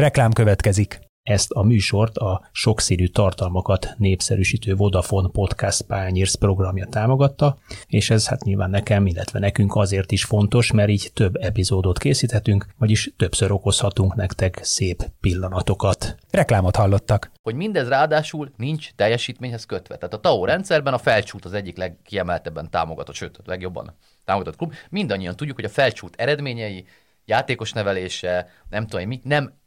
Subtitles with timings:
[0.00, 1.00] Reklám következik.
[1.22, 8.44] Ezt a műsort a sokszínű tartalmakat népszerűsítő Vodafone Podcast Pányérsz programja támogatta, és ez hát
[8.44, 14.14] nyilván nekem, illetve nekünk azért is fontos, mert így több epizódot készíthetünk, vagyis többször okozhatunk
[14.14, 16.16] nektek szép pillanatokat.
[16.30, 17.30] Reklámot hallottak.
[17.42, 19.96] Hogy mindez ráadásul nincs teljesítményhez kötve.
[19.96, 24.74] Tehát a TAO rendszerben a felcsút az egyik legkiemeltebben támogatott, sőt, a legjobban támogatott klub.
[24.90, 26.84] Mindannyian tudjuk, hogy a felcsút eredményei
[27.24, 29.58] játékos nevelése, nem tudom, mit, nem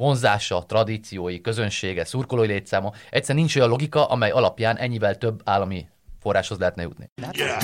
[0.00, 2.92] vonzása, tradíciói, közönsége, szurkolói létszáma.
[3.10, 5.88] Egyszerűen nincs olyan logika, amely alapján ennyivel több állami
[6.20, 7.10] forráshoz lehetne jutni.
[7.32, 7.58] Yeah.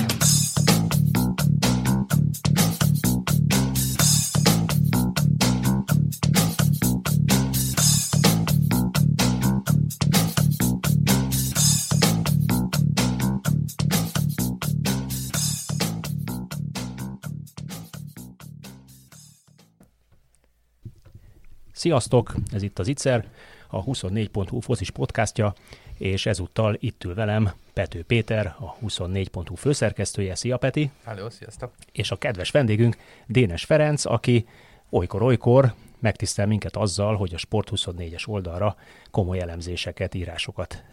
[21.77, 23.27] Sziasztok, ez itt az Itzer,
[23.67, 25.53] a 24.hu focis podcastja,
[25.97, 30.35] és ezúttal itt ül velem Pető Péter, a 24.hu főszerkesztője.
[30.35, 30.91] Szia Peti!
[31.03, 31.71] Hello, sziasztok!
[31.91, 34.47] És a kedves vendégünk Dénes Ferenc, aki
[34.89, 38.75] olykor-olykor megtisztel minket azzal, hogy a Sport24-es oldalra
[39.11, 40.83] komoly elemzéseket, írásokat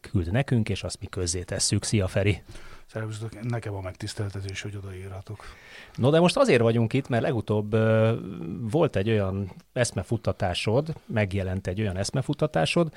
[0.00, 1.84] küld nekünk, és azt mi közzé tesszük.
[1.84, 2.42] Szia Feri!
[2.86, 5.44] Szervusztok, nekem a megtiszteltetés, hogy odaírhatok.
[5.94, 7.76] No, de most azért vagyunk itt, mert legutóbb
[8.70, 12.94] volt egy olyan eszmefuttatásod, megjelent egy olyan eszmefuttatásod,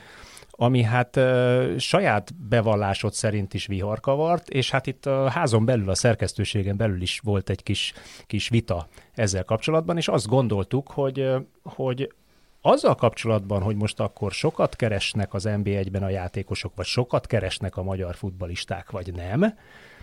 [0.61, 5.95] ami hát uh, saját bevallásod szerint is viharkavart, és hát itt a házon belül, a
[5.95, 7.93] szerkesztőségen belül is volt egy kis,
[8.27, 11.29] kis vita ezzel kapcsolatban, és azt gondoltuk, hogy,
[11.63, 12.13] hogy
[12.61, 17.83] azzal kapcsolatban, hogy most akkor sokat keresnek az NB1-ben a játékosok, vagy sokat keresnek a
[17.83, 19.53] magyar futbalisták, vagy nem,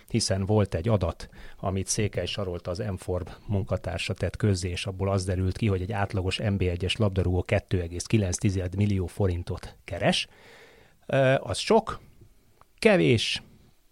[0.07, 5.25] hiszen volt egy adat, amit Székely Sarolta az M4 munkatársa tett közzé, és abból az
[5.25, 10.27] derült ki, hogy egy átlagos NB1-es labdarúgó 2,9 millió forintot keres.
[11.37, 11.99] Az sok,
[12.79, 13.43] kevés,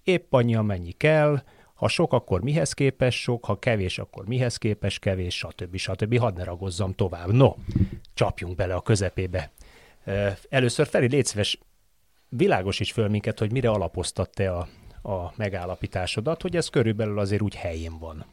[0.04, 1.42] épp annyi, amennyi kell,
[1.74, 5.76] ha sok, akkor mihez képes sok, ha kevés, akkor mihez képes kevés, stb.
[5.76, 6.18] stb.
[6.18, 7.32] Hadd ne ragozzam tovább.
[7.32, 7.56] No,
[8.14, 9.52] csapjunk bele a közepébe.
[10.50, 11.60] Először Feri, légy szíves,
[12.30, 14.68] világosíts föl minket, hogy mire alapoztat te a,
[15.06, 18.26] a megállapításodat, hogy ez körülbelül azért úgy helyén van.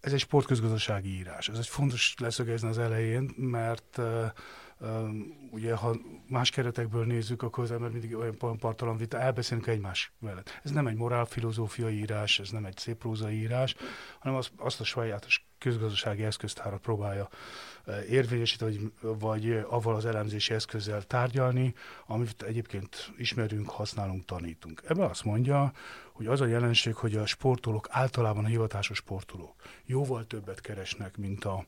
[0.00, 1.48] Ez egy sportközgazdasági írás.
[1.48, 4.00] Ez egy fontos leszögezni az elején, mert
[5.50, 5.96] ugye ha
[6.28, 10.60] más keretekből nézzük, akkor az ember mindig olyan partalan vita, elbeszélünk egymás mellett.
[10.64, 13.74] Ez nem egy morálfilozófiai írás, ez nem egy szép prózai írás,
[14.18, 17.28] hanem az, azt a sajátos közgazdasági eszköztárat próbálja
[18.08, 21.74] érvényesíteni, vagy, vagy avval az elemzési eszközzel tárgyalni,
[22.06, 24.82] amit egyébként ismerünk, használunk, tanítunk.
[24.88, 25.72] Ebben azt mondja,
[26.12, 29.54] hogy az a jelenség, hogy a sportolók, általában a hivatásos sportolók
[29.84, 31.64] jóval többet keresnek, mint a,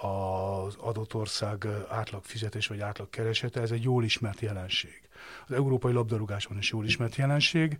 [0.00, 5.08] az adott ország átlag fizetés vagy átlag keresete, ez egy jól ismert jelenség.
[5.46, 7.78] Az európai labdarúgásban is jól ismert jelenség,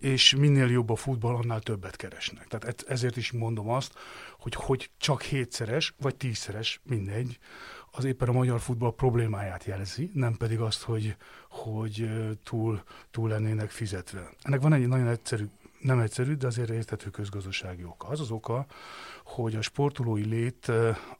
[0.00, 2.46] és minél jobb a futball, annál többet keresnek.
[2.46, 3.94] Tehát ezért is mondom azt,
[4.38, 7.38] hogy, hogy csak hétszeres, vagy tízszeres, mindegy,
[7.90, 11.16] az éppen a magyar futball problémáját jelzi, nem pedig azt, hogy,
[11.48, 12.10] hogy
[12.42, 14.30] túl, túl lennének fizetve.
[14.42, 15.44] Ennek van egy nagyon egyszerű
[15.86, 18.08] nem egyszerű, de azért érthető közgazdasági oka.
[18.08, 18.66] Az az oka,
[19.24, 20.72] hogy a sportolói lét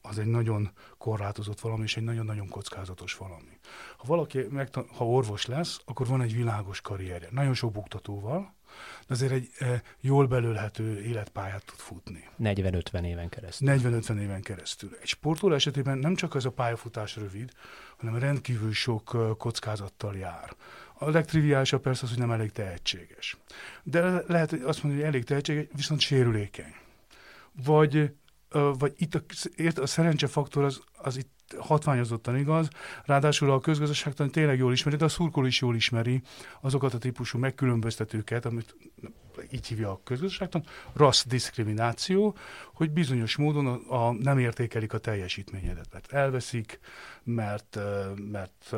[0.03, 3.59] az egy nagyon korlátozott valami, és egy nagyon-nagyon kockázatos valami.
[3.97, 7.29] Ha valaki, megtan- ha orvos lesz, akkor van egy világos karrierje.
[7.31, 8.55] Nagyon sok buktatóval,
[9.07, 12.29] de azért egy e, jól belőlhető életpályát tud futni.
[12.43, 13.69] 40-50 éven keresztül.
[13.69, 14.91] 40-50 éven keresztül.
[15.01, 17.51] Egy sportoló esetében nem csak ez a pályafutás rövid,
[17.97, 20.57] hanem rendkívül sok kockázattal jár.
[20.99, 23.37] A legtriviálisabb persze az, hogy nem elég tehetséges.
[23.83, 26.75] De lehet azt mondani, hogy elég tehetséges, viszont sérülékeny.
[27.65, 28.13] Vagy,
[28.79, 29.23] vagy itt a,
[29.81, 32.69] a szerencsefaktor az, az itt hatványozottan igaz,
[33.05, 36.23] ráadásul a közgazdaságtan tényleg jól ismeri, de a szurkoló is jól ismeri
[36.61, 38.77] azokat a típusú megkülönböztetőket, amit
[39.51, 42.37] így hívja a közgazdaságtan, rassz diszkrimináció,
[42.75, 46.81] hogy bizonyos módon a, a, nem értékelik a teljesítményedet, mert elveszik,
[47.23, 47.79] mert,
[48.31, 48.75] mert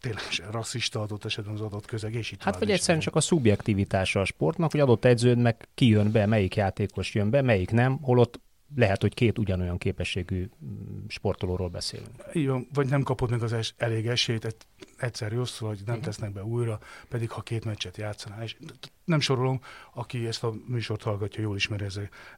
[0.00, 4.20] tényleg rasszista adott esetben az adott közeg, és itt Hát vagy egyszerűen csak a szubjektivitása
[4.20, 8.40] a sportnak, hogy adott edződ ki jön be, melyik játékos jön be, melyik nem, holott
[8.76, 12.24] lehet, hogy két ugyanolyan képességű mm, sportolóról beszélünk.
[12.32, 14.56] Igen, vagy nem kapod meg az es- elég esélyt,
[14.96, 16.78] egyszer rosszul, hogy nem tesznek be újra,
[17.08, 18.42] pedig ha két meccset játszanál.
[18.42, 18.56] És
[19.04, 19.60] nem sorolom,
[19.92, 21.84] aki ezt a műsort hallgatja, jól ismeri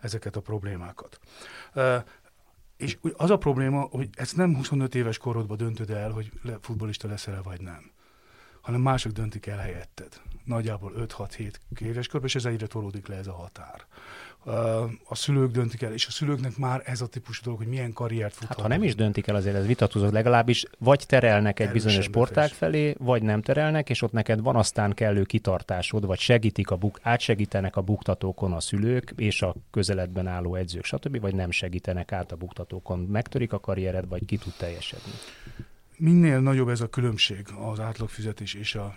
[0.00, 1.20] ezeket a problémákat.
[2.76, 6.30] És az a probléma, hogy ezt nem 25 éves korodban döntöd el, hogy
[6.60, 7.94] futbolista leszel vagy nem
[8.66, 10.20] hanem mások döntik el helyetted.
[10.44, 13.86] Nagyjából 5-6-7 éves korban, és ez egyre tolódik le ez a határ
[15.04, 18.32] a szülők döntik el, és a szülőknek már ez a típusú dolog, hogy milyen karriert
[18.32, 18.48] futhat.
[18.48, 22.50] Hát ha nem is döntik el, azért ez vitatkozó, legalábbis vagy terelnek egy bizonyos sportág
[22.50, 26.98] felé, vagy nem terelnek, és ott neked van aztán kellő kitartásod, vagy segítik a buk,
[27.02, 32.32] átsegítenek a buktatókon a szülők, és a közeledben álló edzők, stb., vagy nem segítenek át
[32.32, 35.12] a buktatókon, megtörik a karriered, vagy ki tud teljesedni
[35.96, 38.96] minél nagyobb ez a különbség az átlagfizetés és a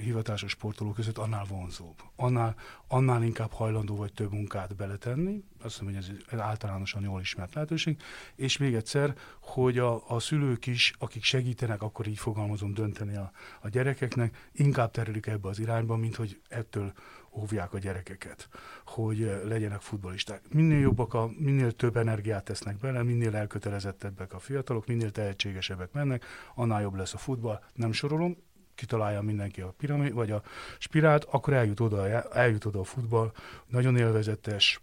[0.00, 2.02] hivatásos sportoló között, annál vonzóbb.
[2.16, 2.54] Annál,
[2.88, 8.00] annál inkább hajlandó vagy több munkát beletenni, azt mondom, hogy ez általánosan jól ismert lehetőség,
[8.34, 13.32] és még egyszer, hogy a, a szülők is, akik segítenek, akkor így fogalmazom, dönteni a,
[13.60, 16.92] a gyerekeknek, inkább terelik ebbe az irányba, mint hogy ettől
[17.30, 18.48] óvják a gyerekeket,
[18.84, 20.42] hogy eh, legyenek futbolisták.
[20.52, 26.24] Minél jobbak, a, minél több energiát tesznek bele, minél elkötelezettebbek a fiatalok, minél tehetségesebbek mennek,
[26.54, 27.60] annál jobb lesz a futball.
[27.74, 28.36] Nem sorolom,
[28.74, 30.42] kitalálja mindenki a piramid, vagy a
[30.78, 33.32] spirált, akkor eljut oda, eljut oda a futball,
[33.66, 34.80] nagyon élvezetes,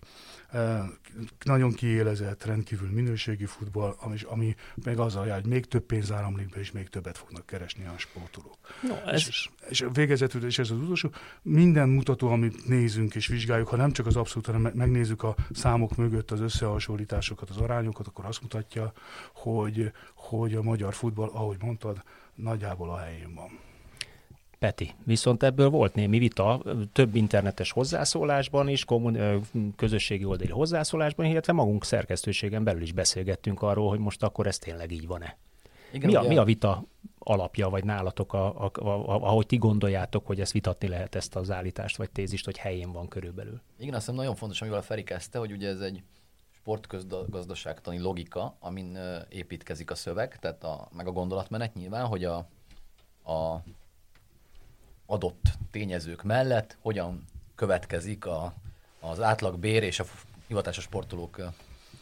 [1.44, 6.50] nagyon kiélezett, rendkívül minőségi futball, ami, ami meg azzal jár, hogy még több pénz áramlik
[6.50, 8.58] be, és még többet fognak keresni a sportolók.
[8.82, 9.28] No, ez...
[9.28, 11.12] és, és végezetül, és ez az utolsó,
[11.42, 15.96] minden mutató, amit nézünk és vizsgáljuk, ha nem csak az abszolút, hanem megnézzük a számok
[15.96, 18.94] mögött az összehasonlításokat, az arányokat, akkor azt mutatja,
[19.34, 22.04] hogy, hogy a magyar futball, ahogy mondtad,
[22.36, 23.65] nagyjából a helyén van.
[24.66, 26.64] Peti, viszont ebből volt némi vita,
[26.94, 29.44] több internetes hozzászólásban is, kommun,
[29.76, 34.92] közösségi oldali hozzászólásban, illetve magunk szerkesztőségen belül is beszélgettünk arról, hogy most akkor ez tényleg
[34.92, 35.38] így van-e.
[35.92, 36.84] Igen, mi, a, mi a vita
[37.20, 41.36] alapja, vagy nálatok, a, a, a, a, ahogy ti gondoljátok, hogy ezt vitatni lehet ezt
[41.36, 43.62] az állítást, vagy tézist, hogy helyén van körülbelül?
[43.78, 46.04] Igen, azt hiszem nagyon fontos, amivel Feri kezdte, hogy ugye ez egy
[46.52, 48.98] sportgazdaságtani logika, amin
[49.30, 52.38] építkezik a szöveg, tehát a, meg a gondolatmenet nyilván, hogy a,
[53.24, 53.64] a
[55.06, 57.24] adott tényezők mellett hogyan
[57.56, 58.54] következik a,
[59.00, 60.06] az átlag bér és a
[60.48, 61.54] hivatásos sportolók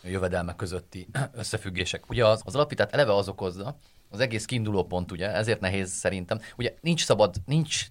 [0.04, 2.10] jövedelmek közötti összefüggések.
[2.10, 3.78] Ugye az, az alapítát eleve az okozza,
[4.10, 6.40] az egész kiinduló pont, ugye, ezért nehéz szerintem.
[6.58, 7.86] Ugye nincs szabad, nincs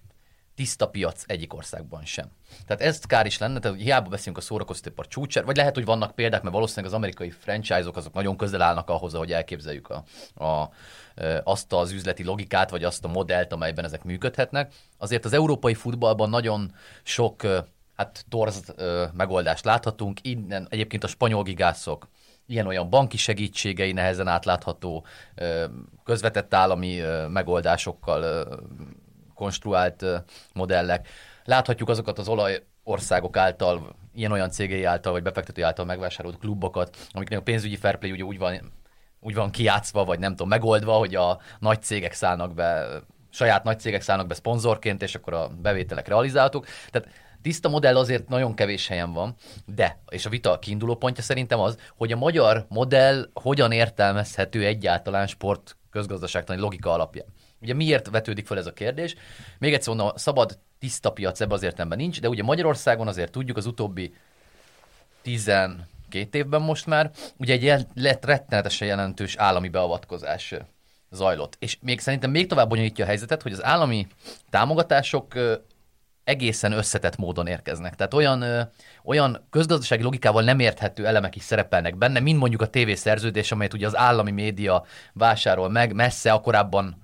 [0.55, 2.31] tiszta piac egyik országban sem.
[2.65, 6.15] Tehát ez kár is lenne, tehát hiába beszélünk a szórakoztatóipar csúcsár, vagy lehet, hogy vannak
[6.15, 10.03] példák, mert valószínűleg az amerikai franchise-ok azok nagyon közel állnak ahhoz, hogy elképzeljük a,
[10.43, 10.69] a,
[11.43, 14.73] azt az üzleti logikát, vagy azt a modellt, amelyben ezek működhetnek.
[14.97, 16.73] Azért az európai futballban nagyon
[17.03, 17.41] sok
[17.95, 18.73] hát torz
[19.13, 20.19] megoldást láthatunk.
[20.21, 22.07] Innen egyébként a spanyol gigászok,
[22.45, 25.05] ilyen-olyan banki segítségei nehezen átlátható,
[26.03, 28.47] közvetett állami megoldásokkal
[29.33, 30.05] konstruált
[30.53, 31.07] modellek.
[31.43, 37.39] Láthatjuk azokat az olaj országok által, ilyen-olyan cégei által, vagy befektető által megvásárolt klubokat, amiknek
[37.39, 38.71] a pénzügyi fair play ugye úgy van,
[39.19, 42.87] úgy van kiátszva, vagy nem tudom, megoldva, hogy a nagy cégek szállnak be,
[43.29, 46.65] saját nagy cégek szállnak be szponzorként, és akkor a bevételek realizálhatók.
[46.91, 47.07] Tehát
[47.41, 51.77] tiszta modell azért nagyon kevés helyen van, de, és a vita kiinduló pontja szerintem az,
[51.97, 57.25] hogy a magyar modell hogyan értelmezhető egyáltalán sport közgazdaságtani logika alapján.
[57.63, 59.15] Ugye miért vetődik fel ez a kérdés?
[59.57, 63.57] Még egyszer mondom, szabad tiszta piac ebben az értelemben nincs, de ugye Magyarországon azért tudjuk
[63.57, 64.13] az utóbbi
[65.21, 65.85] 12
[66.31, 70.53] évben most már, ugye egy lett rettenetesen jelentős állami beavatkozás
[71.11, 71.55] zajlott.
[71.59, 74.07] És még szerintem még tovább bonyolítja a helyzetet, hogy az állami
[74.49, 75.33] támogatások
[76.23, 77.95] egészen összetett módon érkeznek.
[77.95, 78.69] Tehát olyan,
[79.03, 83.85] olyan közgazdasági logikával nem érthető elemek is szerepelnek benne, mint mondjuk a tévészerződés, amelyet ugye
[83.85, 87.02] az állami média vásárol meg messze a korábban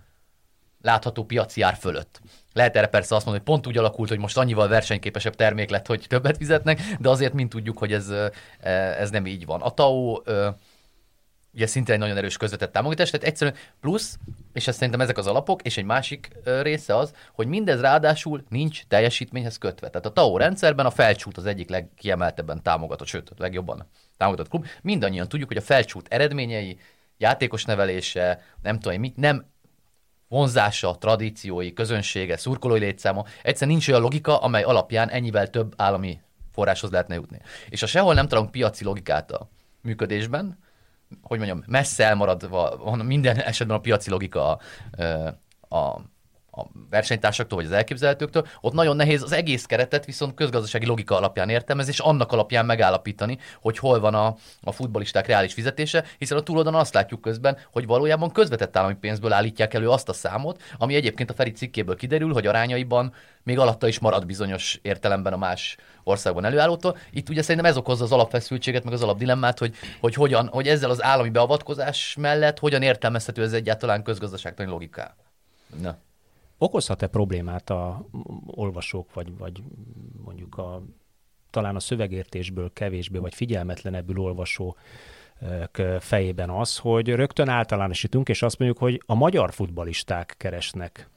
[0.81, 2.21] látható piaci ár fölött.
[2.53, 5.87] Lehet erre persze azt mondani, hogy pont úgy alakult, hogy most annyival versenyképesebb termék lett,
[5.87, 8.13] hogy többet fizetnek, de azért mind tudjuk, hogy ez,
[8.99, 9.61] ez nem így van.
[9.61, 10.21] A TAO
[11.53, 14.17] ugye szintén egy nagyon erős közvetett támogatás, tehát egyszerűen plusz,
[14.53, 18.83] és ez szerintem ezek az alapok, és egy másik része az, hogy mindez ráadásul nincs
[18.87, 19.89] teljesítményhez kötve.
[19.89, 24.65] Tehát a TAO rendszerben a felcsút az egyik legkiemeltebben támogatott, sőt, legjobban támogatott klub.
[24.81, 26.79] Mindannyian tudjuk, hogy a felcsút eredményei,
[27.17, 29.45] játékos nevelése, nem tudom, mit, nem
[30.29, 36.19] vonzása, tradíciói, közönsége, szurkolói létszáma, egyszerűen nincs olyan logika, amely alapján ennyivel több állami
[36.51, 37.41] forráshoz lehetne jutni.
[37.69, 39.49] És ha sehol nem találunk piaci logikát a
[39.81, 40.59] működésben,
[41.21, 44.59] hogy mondjam, messze elmaradva van minden esetben a piaci logika a,
[45.75, 46.01] a
[46.59, 51.49] a versenytársaktól vagy az elképzelhetőktől, ott nagyon nehéz az egész keretet viszont közgazdasági logika alapján
[51.49, 56.41] értelmezni, és annak alapján megállapítani, hogy hol van a, a futbolisták reális fizetése, hiszen a
[56.41, 60.95] túloldalon azt látjuk közben, hogy valójában közvetett állami pénzből állítják elő azt a számot, ami
[60.95, 63.13] egyébként a Feri cikkéből kiderül, hogy arányaiban
[63.43, 66.97] még alatta is marad bizonyos értelemben a más országban előállótól.
[67.11, 70.89] Itt ugye szerintem ez okozza az alapfeszültséget, meg az alapdilemmát, hogy, hogy, hogyan, hogy ezzel
[70.89, 75.15] az állami beavatkozás mellett hogyan értelmezhető ez egyáltalán közgazdaságtani logiká.
[75.81, 75.97] Na.
[76.59, 78.05] Okozhat-e problémát a
[78.45, 79.63] olvasók, vagy, vagy
[80.23, 80.81] mondjuk a,
[81.49, 84.77] talán a szövegértésből kevésbé, vagy figyelmetlenebbül olvasó
[85.99, 91.09] fejében az, hogy rögtön általánosítunk, és azt mondjuk, hogy a magyar futbalisták keresnek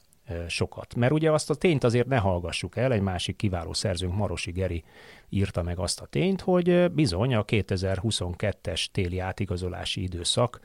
[0.49, 0.95] sokat.
[0.95, 4.85] Mert ugye azt a tényt azért ne hallgassuk el, egy másik kiváló szerzőnk, Marosi Geri
[5.29, 10.61] írta meg azt a tényt, hogy bizony a 2022-es téli átigazolási időszak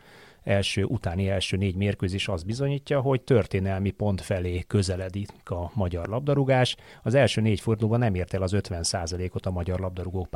[0.47, 6.75] első, utáni első négy mérkőzés azt bizonyítja, hogy történelmi pont felé közeledik a magyar labdarúgás.
[7.03, 10.27] Az első négy fordulóban nem ért el az 50%-ot a magyar labdarúgó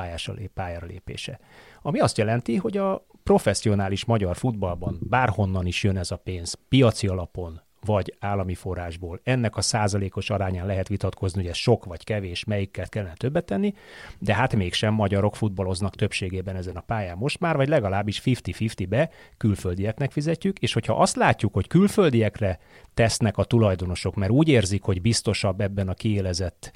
[0.54, 1.40] pályára lépése.
[1.82, 7.08] Ami azt jelenti, hogy a professzionális magyar futballban bárhonnan is jön ez a pénz, piaci
[7.08, 9.20] alapon, vagy állami forrásból.
[9.24, 13.74] Ennek a százalékos arányán lehet vitatkozni, hogy ez sok vagy kevés, melyikkel kellene többet tenni,
[14.20, 20.12] de hát mégsem magyarok futballoznak többségében ezen a pályán most már, vagy legalábbis 50-50-be külföldieknek
[20.12, 22.60] fizetjük, és hogyha azt látjuk, hogy külföldiekre
[22.94, 26.72] tesznek a tulajdonosok, mert úgy érzik, hogy biztosabb ebben a kiélezett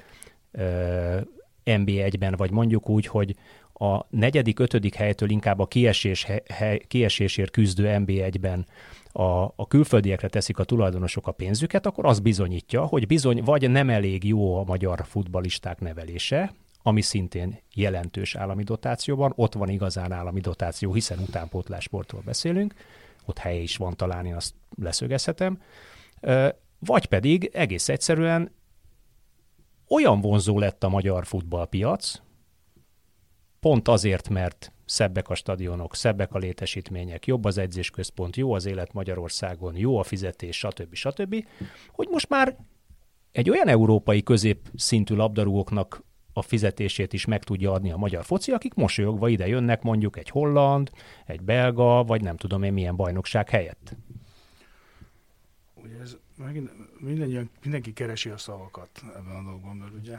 [0.52, 1.20] uh,
[1.64, 3.34] NB1-ben, vagy mondjuk úgy, hogy
[3.78, 8.66] a negyedik, ötödik helytől inkább a kiesés, hely, kiesésért küzdő NB1-ben
[9.16, 13.90] a, a külföldiekre teszik a tulajdonosok a pénzüket, akkor az bizonyítja, hogy bizony vagy nem
[13.90, 20.40] elég jó a magyar futbalisták nevelése, ami szintén jelentős állami dotációban, ott van igazán állami
[20.40, 22.74] dotáció, hiszen utánpótlássportról beszélünk,
[23.24, 25.60] ott helye is van talán, én azt leszögezhetem,
[26.78, 28.50] vagy pedig egész egyszerűen
[29.88, 32.20] olyan vonzó lett a magyar futballpiac,
[33.60, 38.92] pont azért, mert szebbek a stadionok, szebbek a létesítmények, jobb az edzésközpont, jó az élet
[38.92, 40.94] Magyarországon, jó a fizetés, stb.
[40.94, 41.46] stb.,
[41.88, 42.56] hogy most már
[43.32, 48.74] egy olyan európai középszintű labdarúgóknak a fizetését is meg tudja adni a magyar foci, akik
[48.74, 50.90] mosolyogva ide jönnek mondjuk egy holland,
[51.26, 53.96] egy belga, vagy nem tudom én milyen bajnokság helyett.
[55.74, 60.16] Ugye ez megint minden, mindenki keresi a szavakat ebben a dolgban, mert ugye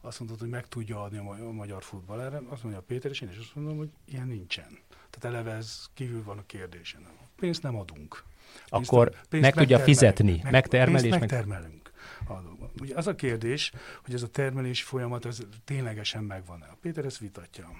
[0.00, 3.28] azt mondod, hogy meg tudja adni a magyar futball erre, azt mondja Péter, és én
[3.28, 4.78] is azt mondom, hogy ilyen nincsen.
[5.10, 7.06] Tehát eleve ez kívül van a kérdésen.
[7.36, 8.24] Pénzt nem adunk.
[8.70, 11.00] Pénzt, Akkor pénzt meg tudja fizetni, meg, megtermelés.
[11.00, 11.92] Pénzt megtermelünk.
[12.28, 12.38] Meg...
[12.80, 13.72] Ugye az a kérdés,
[14.04, 16.66] hogy ez a termelési folyamat ez ténylegesen megvan-e.
[16.66, 17.70] A Péter ezt vitatja.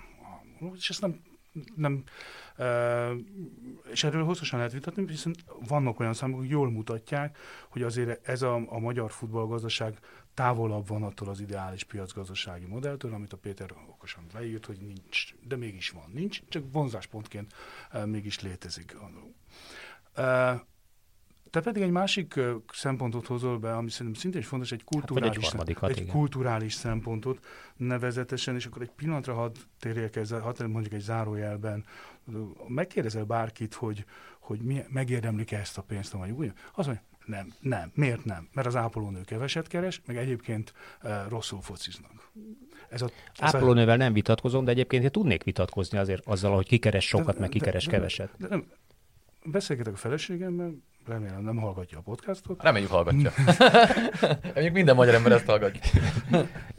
[0.77, 1.21] És ezt nem
[1.75, 2.03] nem,
[3.91, 5.35] és erről hosszasan lehet vitatni, hiszen
[5.69, 9.99] vannak olyan számok, hogy jól mutatják, hogy azért ez a, a magyar futballgazdaság
[10.39, 15.57] távolabb van attól az ideális piacgazdasági modelltől, amit a Péter okosan leírt, hogy nincs, de
[15.57, 16.11] mégis van.
[16.13, 17.55] Nincs, csak vonzáspontként
[18.05, 18.97] mégis létezik.
[21.51, 25.51] Te pedig egy másik uh, szempontot hozol be, ami szerintem szintén is fontos, egy kulturális,
[25.51, 27.45] hát, egy, egy kulturális szempontot
[27.77, 31.85] nevezetesen, és akkor egy pillanatra hadd térjek ezzel, hadd mondjuk egy zárójelben,
[32.67, 34.05] megkérdezel bárkit, hogy,
[34.39, 37.91] hogy mi, megérdemlik -e ezt a pénzt, vagy úgy, az mondja, nem, nem.
[37.95, 38.49] Miért nem?
[38.53, 42.31] Mert az ápolónő keveset keres, meg egyébként uh, rosszul fociznak.
[42.89, 43.97] Ez a, ez Ápolónővel a...
[43.97, 47.85] nem vitatkozom, de egyébként én tudnék vitatkozni azért azzal, hogy kikeres sokat, de, meg kikeres
[47.85, 48.31] de, keveset.
[48.37, 48.67] De, de nem,
[49.45, 50.73] beszélgetek a feleségemmel,
[51.07, 52.63] remélem nem hallgatja a podcastot.
[52.63, 53.33] Reméljük hallgatja.
[54.43, 56.01] Reméljük minden magyar ember ezt hallgatja.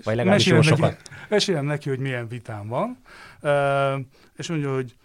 [0.03, 0.81] Vagy legalábbis mesélem sokat.
[0.81, 2.97] Neki, mesélem neki, hogy milyen vitám van,
[3.41, 4.95] uh, és mondja, hogy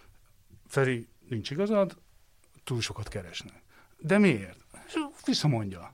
[0.67, 1.97] Feri, nincs igazad,
[2.63, 3.63] túl sokat keresnek.
[3.97, 4.64] De miért?
[4.85, 4.93] És
[5.25, 5.93] visszamondja.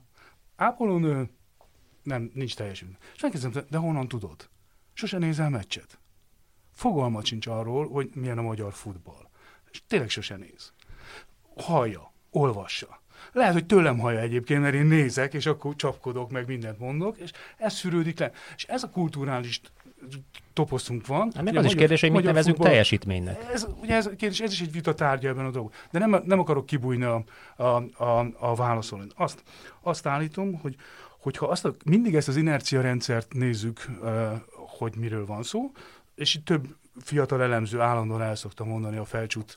[0.56, 1.30] Ápolónő,
[2.02, 2.96] nem, nincs teljesítmény.
[3.14, 4.48] És megkezdem, de honnan tudod?
[4.92, 5.98] Sose nézel meccset.
[6.72, 9.28] Fogalmat sincs arról, hogy milyen a magyar futball.
[9.70, 10.72] És tényleg sose néz.
[11.56, 13.00] Hallja, olvassa.
[13.32, 17.30] Lehet, hogy tőlem hallja egyébként, mert én nézek, és akkor csapkodok, meg mindent mondok, és
[17.56, 18.32] ez szűrődik le.
[18.56, 19.60] És ez a kulturális
[20.52, 21.30] toposzunk van.
[21.34, 23.44] Hát meg az is kérdés, hogy mit nevezünk futball, teljesítménynek.
[23.52, 25.72] Ez, ugye ez, kérdés, ez is egy vita tárgya ebben a dolog.
[25.90, 27.24] De nem, nem akarok kibújni a,
[27.56, 27.64] a,
[28.04, 29.06] a, a válaszolni.
[29.16, 29.42] Azt,
[29.80, 30.76] azt állítom, hogy
[31.18, 33.86] hogyha azt a, mindig ezt az inercia rendszert nézzük,
[34.54, 35.70] hogy miről van szó,
[36.14, 36.66] és itt több
[37.00, 39.56] fiatal elemző állandóan el szokta mondani a felcsút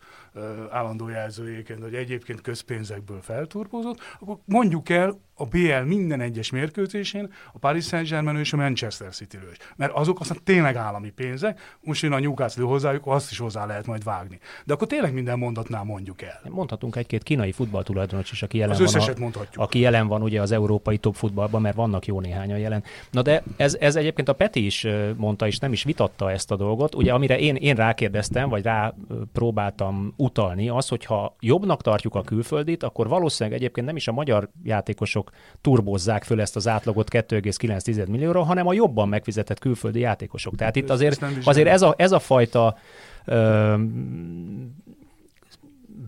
[0.72, 7.58] állandó jelzőjéken, hogy egyébként közpénzekből felturbozott, akkor mondjuk el a BL minden egyes mérkőzésén a
[7.58, 9.58] Paris Saint-Germain és a Manchester City-ről is.
[9.76, 13.86] Mert azok aztán tényleg állami pénzek, most jön a Newcastle hozzájuk, azt is hozzá lehet
[13.86, 14.40] majd vágni.
[14.66, 16.42] De akkor tényleg minden mondatnál mondjuk el.
[16.50, 19.64] Mondhatunk egy-két kínai futballtulajdonos is, aki jelen, az van a, mondhatjuk.
[19.64, 22.84] aki jelen van ugye az európai top futballban, mert vannak jó néhányan jelen.
[23.12, 26.56] Na de ez, ez egyébként a Peti is mondta, és nem is vitatta ezt a
[26.56, 26.96] dolgot.
[26.96, 28.94] Ugye amire én, én rákérdeztem, vagy rá
[29.34, 34.50] próbáltam utalni, az, hogyha jobbnak tartjuk a külföldit, akkor valószínűleg egyébként nem is a magyar
[34.64, 40.56] játékosok turbozzák föl ezt az átlagot 2,9 millióra, hanem a jobban megfizetett külföldi játékosok.
[40.56, 42.78] Tehát itt azért, azért ez, a, ez a fajta
[43.26, 43.76] ö,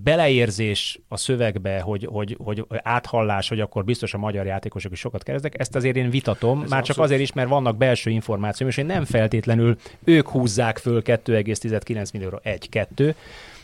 [0.03, 5.24] beleérzés a szövegbe, hogy, hogy, hogy áthallás, hogy akkor biztos a magyar játékosok is sokat
[5.24, 8.77] keresnek, ezt azért én vitatom, Ez már csak azért is, mert vannak belső információim, és
[8.77, 13.15] én nem feltétlenül ők húzzák föl 2,19 millióra 1-2,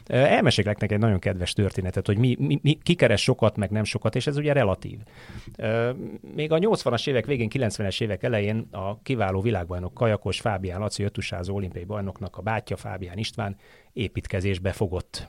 [0.05, 4.15] Elmeséklek neked egy nagyon kedves történetet, hogy mi, mi, mi kikeres sokat, meg nem sokat,
[4.15, 4.99] és ez ugye relatív.
[6.35, 11.55] Még a 80-as évek végén, 90-es évek elején a kiváló világbajnok Kajakos Fábián Laci ötusázó
[11.55, 13.55] olimpiai bajnoknak a bátyja Fábián István
[13.93, 15.27] építkezésbe fogott.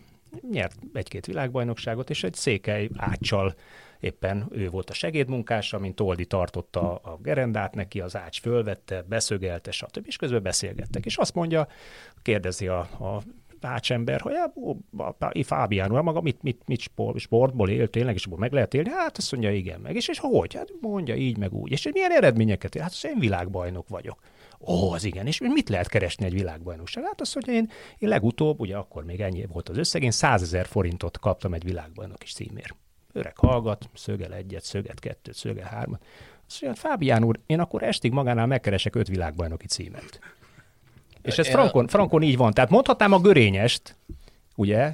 [0.50, 3.54] Nyert egy-két világbajnokságot, és egy székely áccsal
[4.00, 9.70] éppen ő volt a segédmunkása, mint Toldi tartotta a gerendát neki, az ács fölvette, beszögelte,
[9.70, 10.06] stb.
[10.06, 11.04] És közben beszélgettek.
[11.04, 11.68] És azt mondja,
[12.22, 13.22] kérdezi a, a
[13.64, 18.52] ácsember, hogy Fábián úr, maga mit, mit, mit sport, sportból él, tényleg, és abból meg
[18.52, 18.88] lehet élni?
[18.90, 19.94] Hát azt mondja, igen, meg.
[19.96, 20.54] És, és hogy?
[20.54, 21.70] Hát mondja így, meg úgy.
[21.70, 22.78] És milyen eredményeket?
[22.78, 24.18] Hát én világbajnok vagyok.
[24.60, 25.26] Ó, az igen.
[25.26, 27.04] És mit lehet keresni egy világbajnokság?
[27.04, 30.42] Hát azt, hogy én, én legutóbb, ugye akkor még ennyi volt az összeg, én 100
[30.42, 32.76] ezer forintot kaptam egy világbajnok is címért.
[33.12, 36.04] Öreg hallgat, szögel egyet, szöget kettőt, szögel hármat.
[36.46, 40.18] Azt mondja, hát Fábián úr, én akkor estig magánál megkeresek öt világbajnoki címet.
[41.24, 42.52] És ez frankon, frankon így van.
[42.52, 43.96] Tehát mondhatnám a görényest,
[44.56, 44.92] ugye,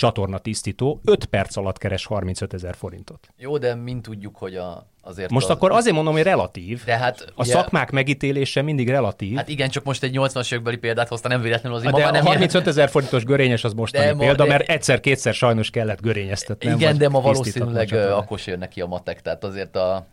[0.00, 3.28] csatorna tisztító, 5 perc alatt keres 35 ezer forintot.
[3.36, 5.30] Jó, de mind tudjuk, hogy a, azért...
[5.30, 5.56] Most az...
[5.56, 6.84] akkor azért mondom, hogy relatív.
[6.84, 7.52] De hát, a ugye...
[7.52, 9.36] szakmák megítélése mindig relatív.
[9.36, 12.66] Hát igen, csak most egy 80-as évekbeli példát hozta, nem véletlenül az De a 35
[12.66, 14.48] ezer forintos görényes az most ma, példa, de...
[14.48, 16.70] mert egyszer-kétszer sajnos kellett görényeztetni.
[16.70, 20.06] Igen, de ma valószínűleg akkor jön neki a matek, tehát azért a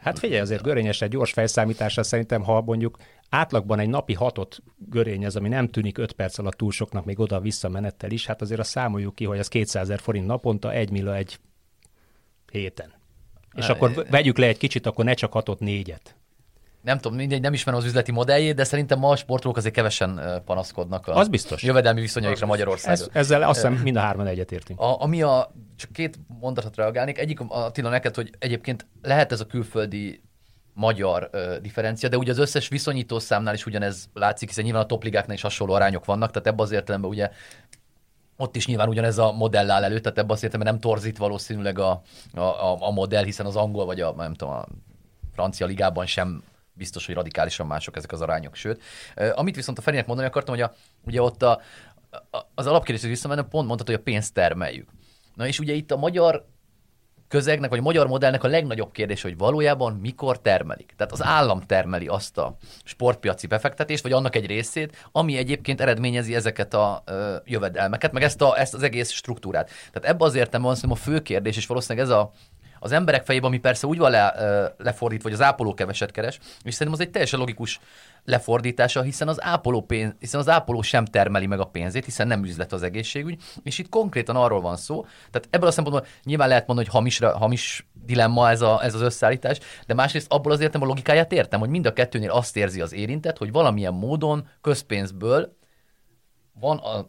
[0.00, 2.96] Hát figyelj, azért görényes egy gyors fejszámítása szerintem, ha mondjuk
[3.28, 7.68] átlagban egy napi hatot görényez, ami nem tűnik 5 perc alatt túl soknak még oda-vissza
[7.68, 11.10] menettel is, hát azért azt számoljuk ki, hogy az 200 ezer forint naponta, 1 millió
[11.12, 11.38] egy
[12.52, 12.92] héten.
[13.54, 16.14] És e, akkor vegyük le egy kicsit, akkor ne csak hatot, négyet
[16.82, 20.42] nem tudom, mindegy, nem ismerem az üzleti modelljét, de szerintem ma a sportolók azért kevesen
[20.44, 21.62] panaszkodnak a az biztos.
[21.62, 23.00] jövedelmi viszonyaikra Magyarországon.
[23.00, 24.80] Ez, ezzel azt hiszem mind a hárman egyetértünk.
[24.80, 27.18] A, ami a, csak két mondatot reagálnék.
[27.18, 30.22] Egyik Attila neked, hogy egyébként lehet ez a külföldi
[30.74, 35.36] magyar ö, differencia, de ugye az összes viszonyítószámnál is ugyanez látszik, hiszen nyilván a topligáknál
[35.36, 37.30] is hasonló arányok vannak, tehát ebben az értelemben ugye
[38.36, 41.78] ott is nyilván ugyanez a modell áll elő, tehát ebben az értelemben nem torzít valószínűleg
[41.78, 42.02] a,
[42.34, 44.66] a, a, a modell, hiszen az angol vagy a, nem tudom, a
[45.32, 48.54] francia ligában sem biztos, hogy radikálisan mások ezek az arányok.
[48.54, 48.82] Sőt,
[49.34, 50.72] amit viszont a Ferinek mondani akartam, hogy a,
[51.04, 51.60] ugye ott a,
[52.30, 54.88] a, az alapkérdés, hogy visszamennem, pont mondtad, hogy a pénzt termeljük.
[55.34, 56.46] Na és ugye itt a magyar
[57.30, 60.92] közegnek, vagy a magyar modellnek a legnagyobb kérdés, hogy valójában mikor termelik.
[60.96, 66.34] Tehát az állam termeli azt a sportpiaci befektetést, vagy annak egy részét, ami egyébként eredményezi
[66.34, 69.70] ezeket a ö, jövedelmeket, meg ezt, a, ezt az egész struktúrát.
[69.92, 72.32] Tehát ebbe az értem van a fő kérdés, és valószínűleg ez a,
[72.82, 74.34] az emberek fejében, ami persze úgy van le,
[74.78, 77.80] lefordítva, hogy az ápoló keveset keres, és szerintem az egy teljesen logikus
[78.24, 82.44] lefordítása, hiszen az ápoló, pénz, hiszen az ápoló sem termeli meg a pénzét, hiszen nem
[82.44, 85.02] üzlet az egészségügy, és itt konkrétan arról van szó.
[85.30, 89.00] Tehát ebből a szempontból nyilván lehet mondani, hogy hamisra, hamis dilemma ez, a, ez az
[89.00, 92.80] összeállítás, de másrészt abból azért nem a logikáját értem, hogy mind a kettőnél azt érzi
[92.80, 95.56] az érintett, hogy valamilyen módon közpénzből
[96.52, 97.08] van a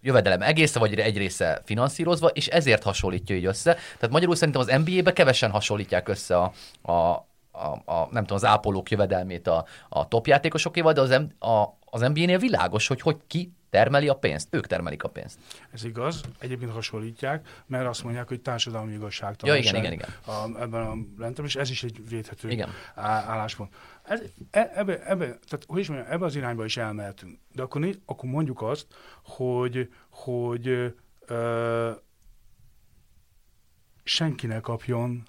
[0.00, 3.72] jövedelem egésze, vagy egy része finanszírozva, és ezért hasonlítja így össze.
[3.74, 8.44] Tehát magyarul szerintem az NBA-be kevesen hasonlítják össze a, a, a, a, nem tudom, az
[8.44, 14.08] ápolók jövedelmét a, a topjátékosokéval, de az, a, az NBA-nél világos, hogy hogy ki termeli
[14.08, 14.48] a pénzt.
[14.50, 15.38] Ők termelik a pénzt.
[15.70, 19.64] Ez igaz, egyébként hasonlítják, mert azt mondják, hogy társadalmi igazságtalanság.
[19.64, 20.36] Ja, igen, igen, igen.
[20.36, 22.68] A, ebben a lentem, és ez is egy védhető igen.
[22.94, 23.74] álláspont.
[24.02, 27.38] Ez, e, ebbe, ebbe, tehát, hogy is mondjam, ebbe az irányba is elmehetünk.
[27.52, 28.86] De akkor, né, akkor mondjuk azt,
[29.22, 30.94] hogy, hogy
[31.26, 31.90] ö,
[34.04, 35.22] senki ne kapjon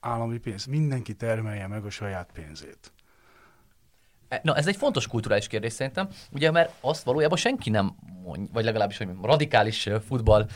[0.00, 0.66] állami pénzt.
[0.66, 2.92] Mindenki termelje meg a saját pénzét.
[4.42, 8.64] Na, ez egy fontos kulturális kérdés szerintem, ugye, mert azt valójában senki nem mond, vagy
[8.64, 10.46] legalábbis, hogy radikális futball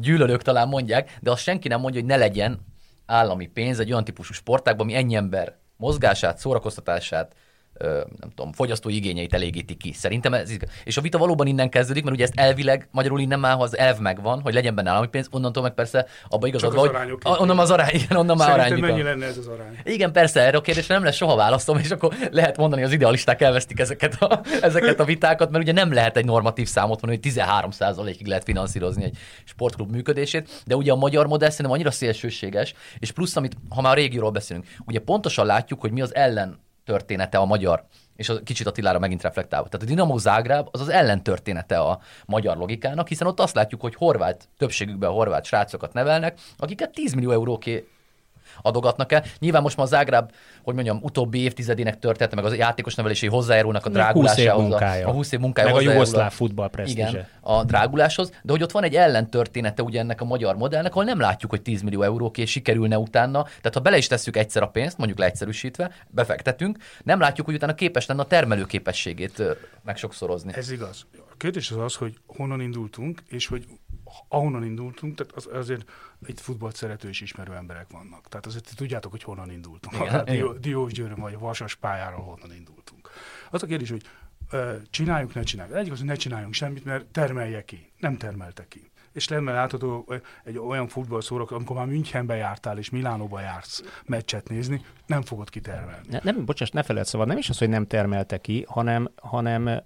[0.00, 2.60] gyűlölők talán mondják, de azt senki nem mondja, hogy ne legyen
[3.06, 7.34] állami pénz egy olyan típusú sportákban, ami ennyi ember mozgását, szórakoztatását,
[8.20, 9.92] nem tudom, fogyasztói igényeit elégíti ki.
[9.92, 10.50] Szerintem ez
[10.84, 13.76] És a vita valóban innen kezdődik, mert ugye ezt elvileg, magyarul innen már, ha az
[13.76, 16.90] elv megvan, hogy legyen benne állami pénz, onnantól meg persze abba igazad vagy.
[17.22, 18.80] Onnan az arány, igen, onnan már arány.
[18.80, 19.78] mennyi lenne ez az arány?
[19.84, 22.96] Igen, persze, erre a kérdésre nem lesz soha választom, és akkor lehet mondani, hogy az
[22.96, 27.20] idealisták elvesztik ezeket a, ezeket a vitákat, mert ugye nem lehet egy normatív számot mondani,
[27.22, 32.74] hogy 13%-ig lehet finanszírozni egy sportklub működését, de ugye a magyar modell szerintem annyira szélsőséges,
[32.98, 36.64] és plusz, amit, ha már a régióról beszélünk, ugye pontosan látjuk, hogy mi az ellen
[36.86, 37.84] története a magyar,
[38.16, 39.68] és a kicsit Attilára megint reflektálva.
[39.68, 43.94] Tehát a Dinamo Zágráb az az ellentörténete a magyar logikának, hiszen ott azt látjuk, hogy
[43.94, 47.88] horvát, többségükben horvát srácokat nevelnek, akiket 10 millió euróké
[48.62, 49.24] adogatnak el.
[49.38, 50.30] Nyilván most már Zágráb,
[50.62, 54.62] hogy mondjam, utóbbi évtizedének története, meg az játékos nevelési hozzájárulnak a drágulásához.
[54.62, 55.08] 20 év munkája.
[55.08, 57.08] A 20 év munkája meg a jugoszláv futball presztízse.
[57.08, 61.04] igen, a dráguláshoz, de hogy ott van egy ellentörténete ugye ennek a magyar modellnek, ahol
[61.04, 63.42] nem látjuk, hogy 10 millió euróké sikerülne utána.
[63.42, 67.74] Tehát ha bele is tesszük egyszer a pénzt, mondjuk leegyszerűsítve, befektetünk, nem látjuk, hogy utána
[67.74, 69.52] képes lenne a termelőképességét ö,
[69.84, 70.52] megsokszorozni.
[70.54, 71.06] Ez igaz.
[71.30, 73.66] A kérdés az az, hogy honnan indultunk, és hogy
[74.28, 75.90] ahonnan indultunk, tehát az, azért
[76.26, 78.28] itt futballt szerető és ismerő emberek vannak.
[78.28, 80.22] Tehát azért tudjátok, hogy honnan indultunk.
[80.22, 83.10] Dió, Diósgyőrön vagy a Vasas pályáról honnan indultunk.
[83.50, 84.02] Az a kérdés, hogy
[84.50, 85.76] ö, csináljuk, ne csináljuk.
[85.76, 87.92] Egyik az, hogy ne csináljunk semmit, mert termelje ki.
[87.98, 88.90] Nem termelte ki.
[89.12, 90.12] És lenne látható
[90.44, 96.06] egy olyan futballszórak, amikor már Münchenbe jártál és Milánóba jársz meccset nézni, nem fogod kitermelni.
[96.10, 99.82] Ne, nem, bocsáss, ne feled szabad, nem is az, hogy nem termelte ki, hanem, hanem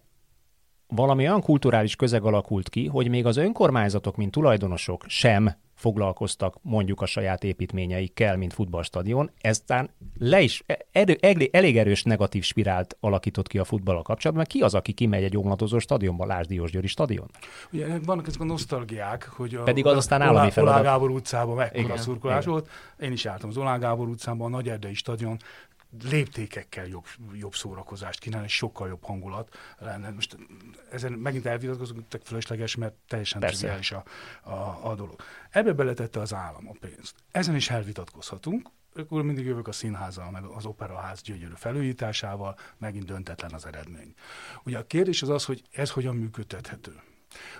[0.90, 7.00] valami olyan kulturális közeg alakult ki, hogy még az önkormányzatok, mint tulajdonosok sem foglalkoztak mondjuk
[7.00, 11.18] a saját építményeikkel, mint futballstadion, eztán le is erő,
[11.50, 15.37] elég, erős negatív spirált alakított ki a futballal kapcsolatban, mert ki az, aki kimegy egy
[15.37, 17.31] omladozó stadionba, Lásd Diósgyőri stadion?
[17.72, 20.81] Ugye vannak ezek a nosztalgiák, hogy a Pedig az aztán állami Olá- feladat.
[20.81, 22.53] Olá Gábor utcában mekkora Igen, szurkolás igen.
[22.53, 22.68] volt.
[23.00, 25.38] Én is jártam az Olá Gábor utcában, a Nagy Erdei stadion
[26.03, 30.11] léptékekkel jobb, jobb szórakozást kínál, és sokkal jobb hangulat lenne.
[30.11, 30.37] Most
[30.90, 34.05] ezen megint elvitatkozunk, tök fölösleges, mert teljesen triviális a,
[34.42, 35.22] a, a dolog.
[35.50, 37.14] Ebbe beletette az állam a pénzt.
[37.31, 43.53] Ezen is elvitatkozhatunk, akkor mindig jövök a színházzal, meg az operaház gyönyörű felújításával, megint döntetlen
[43.53, 44.14] az eredmény.
[44.64, 47.00] Ugye a kérdés az az, hogy ez hogyan működtethető.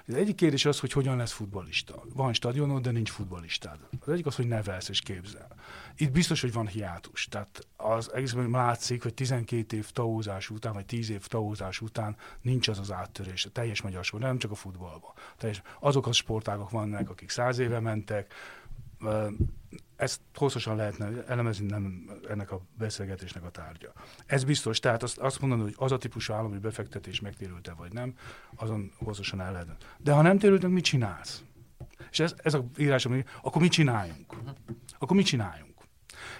[0.07, 2.03] Az egyik kérdés az, hogy hogyan lesz futbalista.
[2.15, 3.79] Van stadionod, de nincs futbalistád.
[4.01, 5.49] Az egyik az, hogy nevelsz és képzel.
[5.97, 7.29] Itt biztos, hogy van hiátus.
[7.29, 12.69] Tehát az egészben látszik, hogy 12 év taózás után, vagy 10 év taózás után nincs
[12.69, 15.13] az az áttörés a teljes magyar sport, nem csak a futballban.
[15.37, 18.35] Teljes, azok a sportágok vannak, akik száz éve mentek,
[20.01, 23.93] ezt hosszasan lehetne elemezni, nem ennek a beszélgetésnek a tárgya.
[24.27, 28.15] Ez biztos, tehát azt, azt mondani, hogy az a típusú állami befektetés megtérült-e vagy nem,
[28.57, 29.77] azon hosszasan el lehetne.
[29.99, 31.43] De ha nem térült, mit csinálsz?
[32.11, 34.35] És ez, ez a írás, ami, akkor mit csináljunk?
[34.99, 35.70] Akkor mit csináljunk?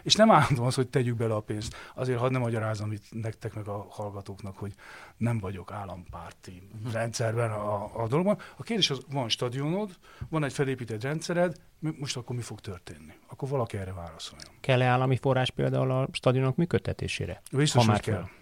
[0.03, 1.77] És nem állandóan az, hogy tegyük bele a pénzt.
[1.95, 4.73] Azért hadd nem magyarázom itt nektek meg a hallgatóknak, hogy
[5.17, 8.39] nem vagyok állampárti rendszerben a, a dologban.
[8.57, 9.91] A kérdés az, van stadionod,
[10.29, 13.13] van egy felépített rendszered, mi- most akkor mi fog történni?
[13.29, 14.51] Akkor valaki erre válaszoljon.
[14.61, 17.43] Kell-e állami forrás például a stadionok működtetésére?
[17.53, 18.23] Biztos, Ha hogy már kell.
[18.23, 18.33] Oké.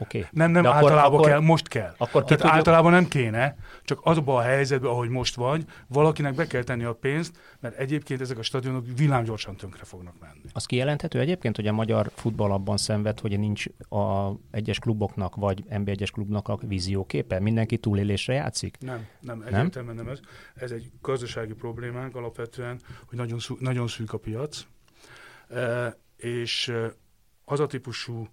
[0.00, 0.26] Okay.
[0.30, 1.94] Nem, nem, De akkor, általában akkor- kell, most kell.
[1.98, 6.46] akkor Tehát tudjuk- általában nem kéne, csak azokban a helyzetben, ahogy most vagy, valakinek be
[6.46, 10.40] kell tenni a pénzt, mert egyébként ezek a stadionok villámgyorsan tönkre fognak menni.
[10.52, 15.64] Az kijelenthető egyébként, hogy a magyar futball abban szenved, hogy nincs a egyes kluboknak vagy
[15.70, 17.40] NB1-es klubnak a vízióképe?
[17.40, 18.76] Mindenki túlélésre játszik?
[18.80, 20.18] Nem, nem, egyértelműen nem ez.
[20.54, 24.66] Ez egy gazdasági problémánk alapvetően, hogy nagyon, szú, nagyon szűk a piac,
[25.50, 26.92] e, és e,
[27.44, 28.28] az a típusú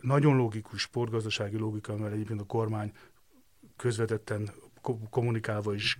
[0.00, 2.92] nagyon logikus sportgazdasági logika, mert egyébként a kormány
[3.76, 5.98] közvetetten ko- kommunikálva is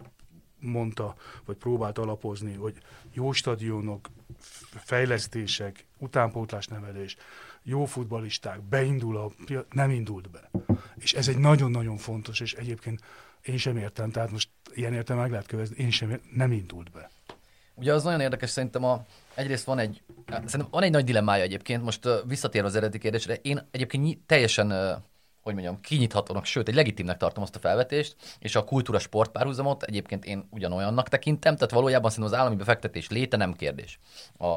[0.61, 2.79] mondta, vagy próbált alapozni, hogy
[3.13, 4.09] jó stadionok,
[4.71, 7.17] fejlesztések, utánpótlás nevelés,
[7.63, 9.31] jó futbalisták, beindul a
[9.71, 10.51] nem indult be.
[10.97, 13.01] És ez egy nagyon-nagyon fontos, és egyébként
[13.43, 16.91] én sem értem, tehát most ilyen értem meg lehet követni, én sem értem, nem indult
[16.91, 17.11] be.
[17.79, 21.83] Ugye az nagyon érdekes, szerintem a, egyrészt van egy, szerintem van egy nagy dilemmája egyébként,
[21.83, 24.71] most visszatérve az eredeti kérdésre, én egyébként teljesen,
[25.43, 29.83] hogy mondjam, kinyithatónak, sőt, egy legitimnek tartom azt a felvetést, és a kultúra sport párhuzamot
[29.83, 33.99] egyébként én ugyanolyannak tekintem, tehát valójában szerintem az állami befektetés léte nem kérdés.
[34.39, 34.57] A,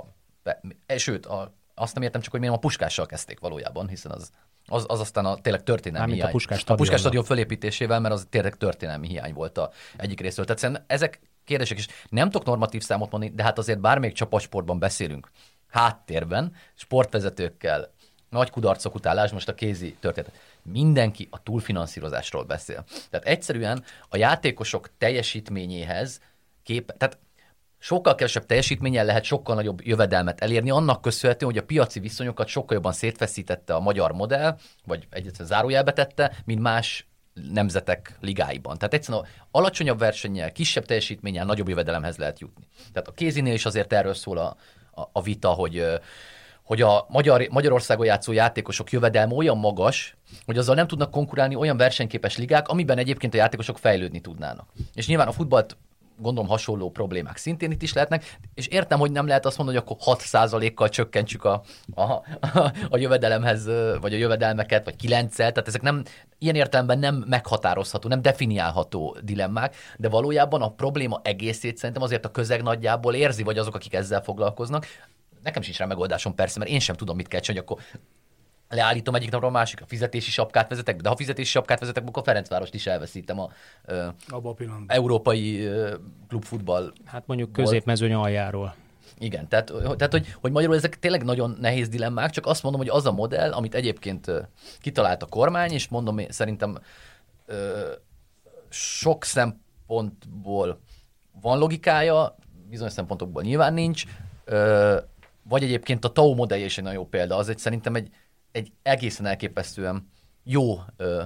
[0.86, 4.32] e, sőt, a, azt nem értem csak, hogy miért a puskással kezdték valójában, hiszen az,
[4.68, 6.32] az, az aztán a tényleg történelmi Mármint a hiány.
[6.32, 10.46] Puskás a Puskás stadion fölépítésével, mert az tényleg történelmi hiány volt a egyik részről.
[10.46, 11.20] Tehát ezek
[11.52, 11.88] kérdések is.
[12.10, 15.30] Nem tudok normatív számot mondani, de hát azért bármelyik csapatsportban beszélünk.
[15.70, 17.92] Háttérben, sportvezetőkkel,
[18.30, 20.32] nagy kudarcok után, lásd most a kézi történet.
[20.64, 22.84] Mindenki a túlfinanszírozásról beszél.
[23.10, 26.22] Tehát egyszerűen a játékosok teljesítményéhez
[26.64, 27.18] kép, tehát
[27.80, 32.76] sokkal kevesebb teljesítménnyel lehet sokkal nagyobb jövedelmet elérni, annak köszönhetően, hogy a piaci viszonyokat sokkal
[32.76, 38.78] jobban szétfeszítette a magyar modell, vagy egyszerűen zárójelbe tette, mint más nemzetek ligáiban.
[38.78, 42.68] Tehát egyszerűen alacsonyabb versennyel, kisebb teljesítménnyel nagyobb jövedelemhez lehet jutni.
[42.94, 44.56] Tehát a kézinél is azért erről szól a,
[44.92, 45.86] a, a vita, hogy
[46.64, 50.16] hogy a Magyar, Magyarországon játszó játékosok jövedelme olyan magas,
[50.46, 54.68] hogy azzal nem tudnak konkurálni olyan versenyképes ligák, amiben egyébként a játékosok fejlődni tudnának.
[54.94, 55.78] És nyilván a futballt
[56.22, 59.88] gondolom hasonló problémák szintén itt is lehetnek, és értem, hogy nem lehet azt mondani, hogy
[59.88, 62.22] akkor 6%-kal csökkentsük a, a, a,
[62.90, 63.66] a jövedelemhez,
[64.02, 66.04] vagy a jövedelmeket, vagy 9 tehát ezek nem,
[66.38, 72.32] ilyen értelemben nem meghatározható, nem definiálható dilemmák, de valójában a probléma egészét szerintem azért a
[72.32, 74.86] közeg nagyjából érzi, vagy azok, akik ezzel foglalkoznak,
[75.44, 77.84] nekem sincs rá megoldásom persze, mert én sem tudom, mit kell csinálni, akkor
[78.76, 82.22] leállítom egyik napra a másik, a fizetési sapkát vezetek, de ha fizetési sapkát vezetek, akkor
[82.22, 83.50] a Ferencvárost is elveszítem a,
[83.86, 84.96] ö, Abba a pillanatban.
[84.98, 85.96] európai ö,
[86.28, 88.76] klubfutball Hát mondjuk középmezőny aljáról.
[89.18, 89.66] igen, tehát,
[89.98, 93.12] tehát hogy, hogy magyarul ezek tényleg nagyon nehéz dilemmák, csak azt mondom, hogy az a
[93.12, 94.32] modell, amit egyébként
[94.80, 96.78] kitalált a kormány, és mondom, szerintem
[97.46, 97.92] ö,
[98.70, 100.80] sok szempontból
[101.42, 102.36] van logikája,
[102.70, 104.04] bizonyos szempontokból nyilván nincs,
[104.46, 104.98] ö,
[105.44, 108.10] vagy egyébként a TAO modellje is egy nagyon jó példa, az egy szerintem egy,
[108.52, 110.12] egy egészen elképesztően
[110.44, 111.24] jó ö,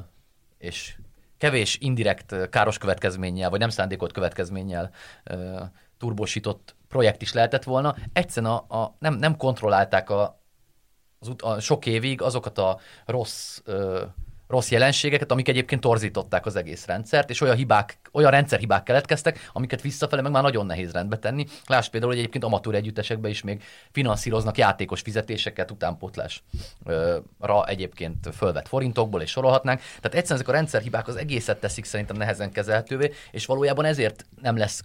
[0.57, 0.97] és
[1.37, 4.91] kevés indirekt káros következménnyel, vagy nem szándékolt következménnyel
[5.23, 5.61] ö,
[5.97, 7.95] turbosított projekt is lehetett volna.
[8.13, 10.41] Egyszerűen a, a, nem, nem kontrollálták a,
[11.19, 14.03] az a sok évig azokat a rossz, ö,
[14.47, 19.81] rossz jelenségeket, amik egyébként torzították az egész rendszert, és olyan hibák, olyan rendszerhibák keletkeztek, amiket
[19.81, 21.45] visszafele meg már nagyon nehéz rendbe tenni.
[21.65, 29.21] Láss például, hogy egyébként amatőr együttesekben is még finanszíroznak játékos fizetéseket utánpótlásra egyébként fölvett forintokból,
[29.21, 29.79] és sorolhatnánk.
[29.79, 34.57] Tehát egyszerűen ezek a rendszerhibák az egészet teszik szerintem nehezen kezelhetővé, és valójában ezért nem
[34.57, 34.83] lesz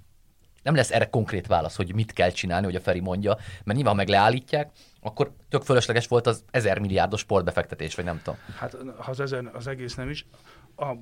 [0.63, 3.97] nem lesz erre konkrét válasz, hogy mit kell csinálni, hogy a Feri mondja, mert nyilván
[3.97, 4.71] meg leállítják,
[5.01, 8.39] akkor tök fölösleges volt az ezer milliárdos sportbefektetés, vagy nem tudom.
[8.57, 10.27] Hát ha az, ezen, az egész nem is,
[10.81, 10.97] a,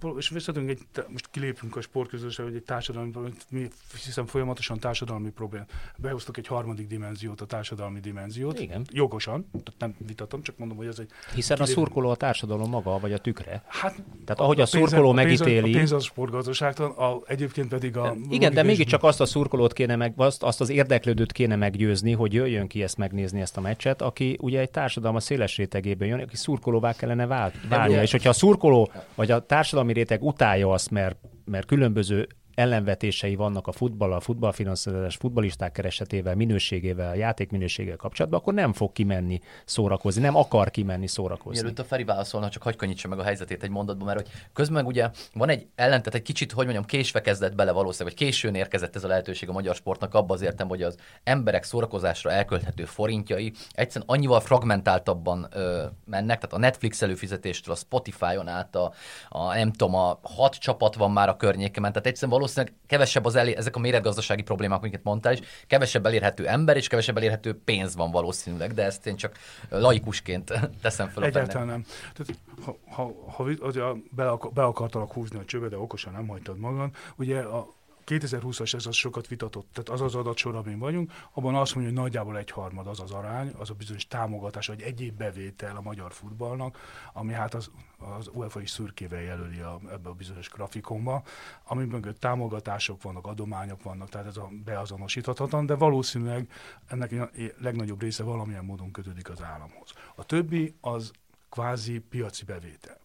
[0.00, 3.10] a, és visszatérünk egy, most kilépünk a sportközösségbe, hogy egy társadalmi,
[3.48, 3.68] mi
[4.04, 5.64] hiszem folyamatosan társadalmi probléma.
[5.96, 8.60] Behoztak egy harmadik dimenziót, a társadalmi dimenziót.
[8.60, 8.84] Igen.
[8.90, 11.08] Jogosan, tehát nem vitatom, csak mondom, hogy ez egy...
[11.34, 11.86] Hiszen a kilépünk.
[11.86, 13.62] szurkoló a társadalom maga, vagy a tükre.
[13.66, 17.20] Hát, Tehát ahogy a pénz- szurkoló a pénz- megítéli- A pénz az a sportgazdaságtan, a,
[17.26, 18.16] egyébként pedig a...
[18.30, 22.32] Igen, de mégiscsak azt a szurkolót kéne meg, azt, azt az érdeklődőt kéne meggyőzni, hogy
[22.32, 26.20] jöjjön ki ezt megnézni ezt a meccset, aki ugye egy társadalom a széles rétegében jön,
[26.20, 27.90] aki szurkolóvá kellene vál, válnia.
[27.92, 33.34] ugye- És hogyha a szurkoló vagy a társadalmi réteg utálja azt, mert, mert különböző ellenvetései
[33.34, 40.22] vannak a futball, a futballfinanszírozás, futballisták keresetével, minőségével, játékminőségével kapcsolatban, akkor nem fog kimenni szórakozni,
[40.22, 41.60] nem akar kimenni szórakozni.
[41.60, 44.76] Mielőtt a Feri válaszolna, csak hagyj könnyítse meg a helyzetét egy mondatban, mert hogy közben
[44.76, 48.54] meg ugye van egy ellentét, egy kicsit, hogy mondjam, késve kezdett bele valószínűleg, vagy későn
[48.54, 52.84] érkezett ez a lehetőség a magyar sportnak, abban az értem, hogy az emberek szórakozásra elkölthető
[52.84, 58.92] forintjai egyszerűen annyival fragmentáltabban ö, mennek, tehát a Netflix előfizetéstől a Spotify-on át a,
[59.28, 63.34] a, nem tudom, a hat csapat van már a környéken, tehát egyszerűen valószínűleg kevesebb az
[63.34, 67.96] elé, ezek a méretgazdasági problémák, amiket mondtál is, kevesebb elérhető ember és kevesebb elérhető pénz
[67.96, 71.84] van valószínűleg, de ezt én csak laikusként teszem fel Egyáltalán nem.
[72.14, 76.28] Tehát, ha, ha, ha ugye be, akar, be akartalak húzni a csőbe, de okosan nem
[76.28, 81.12] hagytad magad, ugye a 2020-as ez az sokat vitatott, tehát az az adatsor, amin vagyunk,
[81.32, 84.80] abban azt mondja, hogy nagyjából egy harmad az az arány, az a bizonyos támogatás, vagy
[84.82, 86.78] egyéb bevétel a magyar futballnak,
[87.12, 91.22] ami hát az, az UEFA is szürkével jelöli a, ebbe a bizonyos grafikonba,
[91.64, 96.48] ami mögött támogatások vannak, adományok vannak, tehát ez a beazonosíthatatlan, de valószínűleg
[96.86, 99.92] ennek a legnagyobb része valamilyen módon kötődik az államhoz.
[100.14, 101.10] A többi az
[101.48, 102.98] kvázi piaci bevétel.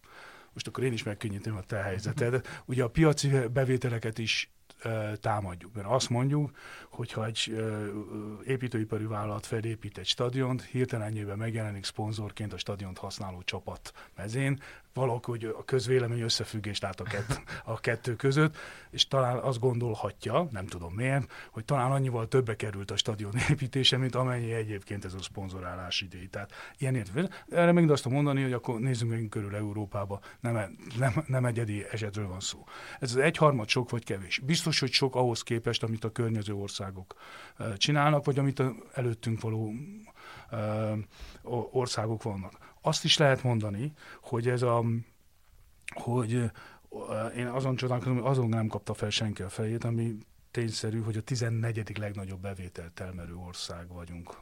[0.52, 2.46] Most akkor én is megkönnyítem a te helyzeted.
[2.64, 4.50] Ugye a piaci bevételeket is
[5.20, 6.50] támadjuk, mert azt mondjuk,
[6.90, 7.56] hogyha egy
[8.44, 14.60] építőipari vállalat felépít egy stadiont, hirtelen ennyiben megjelenik szponzorként a stadiont használó csapat mezén,
[14.96, 18.56] valahogy a közvélemény összefüggést lát a, kett, a kettő között,
[18.90, 23.96] és talán azt gondolhatja, nem tudom miért, hogy talán annyival többe került a stadion építése,
[23.96, 26.26] mint amennyi egyébként ez a szponzorálás idei.
[26.26, 27.28] Tehát ilyen értelmű.
[27.48, 32.28] Erre még azt mondani, hogy akkor nézzünk meg körül Európába, nem, nem, nem egyedi esetről
[32.28, 32.64] van szó.
[33.00, 34.38] Ez az egyharmad sok vagy kevés.
[34.38, 37.14] Biztos, hogy sok ahhoz képest, amit a környező országok
[37.76, 38.62] csinálnak, vagy amit
[38.94, 39.72] előttünk való
[41.70, 42.74] országok vannak.
[42.86, 44.84] Azt is lehet mondani, hogy ez a
[45.88, 46.50] hogy
[47.36, 50.16] én azon csodálkozom, hogy azon nem kapta fel senki a fejét, ami
[50.50, 51.98] tényszerű, hogy a 14.
[51.98, 54.38] legnagyobb bevételt termelő ország vagyunk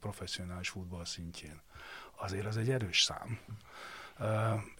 [0.00, 1.60] professzionális futball szintjén.
[2.16, 3.38] Azért az egy erős szám.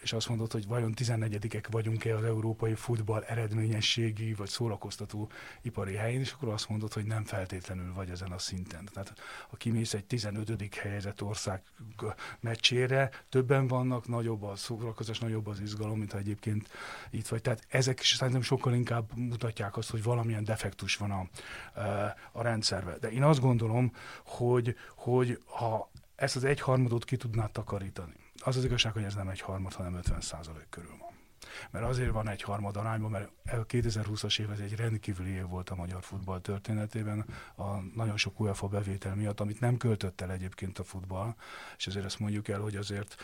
[0.00, 5.30] És azt mondod, hogy vajon 14-ek vagyunk-e az európai futball eredményességi vagy szórakoztató
[5.62, 8.88] ipari helyén, és akkor azt mondod, hogy nem feltétlenül vagy ezen a szinten.
[8.92, 9.12] Tehát
[9.50, 10.74] ha kimész egy 15.
[10.74, 11.62] helyezett ország
[12.40, 16.68] meccsére, többen vannak, nagyobb a szórakozás, nagyobb az izgalom, mint ha egyébként
[17.10, 17.42] itt vagy.
[17.42, 21.28] Tehát ezek is szerintem sokkal inkább mutatják azt, hogy valamilyen defektus van a,
[22.32, 22.96] a rendszerben.
[23.00, 23.92] De én azt gondolom,
[24.24, 29.28] hogy, hogy ha ezt az egyharmadot ki tudnád takarítani, az az igazság, hogy ez nem
[29.28, 31.12] egy harmad, hanem 50 százalék körül van.
[31.70, 35.70] Mert azért van egy harmad arányban, mert a 2020-as év ez egy rendkívüli év volt
[35.70, 37.24] a magyar futball történetében,
[37.56, 41.34] a nagyon sok UEFA bevétel miatt, amit nem költött el egyébként a futball,
[41.76, 43.16] és ezért ezt mondjuk el, hogy azért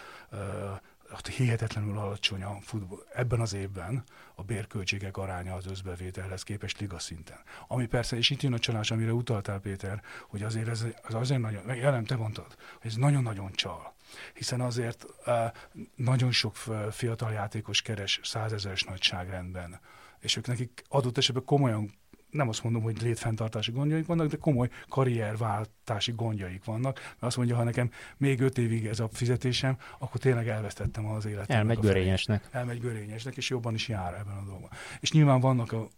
[1.12, 2.98] uh, hihetetlenül alacsony a futball.
[3.14, 7.38] Ebben az évben a bérköltségek aránya az összbevételhez képest liga szinten.
[7.68, 11.40] Ami persze, és itt jön a csalás, amire utaltál Péter, hogy azért ez az azért
[11.40, 13.94] nagyon, jelen te mondtad, hogy ez nagyon-nagyon csal.
[14.34, 15.06] Hiszen azért
[15.94, 16.56] nagyon sok
[16.90, 19.80] fiatal játékos keres százezeres nagyságrendben,
[20.18, 21.98] és ők nekik adott esetben komolyan
[22.30, 26.94] nem azt mondom, hogy létfenntartási gondjaik vannak, de komoly karrierváltási gondjaik vannak.
[26.94, 31.26] Mert azt mondja, ha nekem még öt évig ez a fizetésem, akkor tényleg elvesztettem az
[31.26, 31.50] életet.
[31.50, 32.48] Elmegy görényesnek.
[32.50, 34.70] Elmegy görényesnek, és jobban is jár ebben a dolgban.
[35.00, 35.88] És nyilván vannak a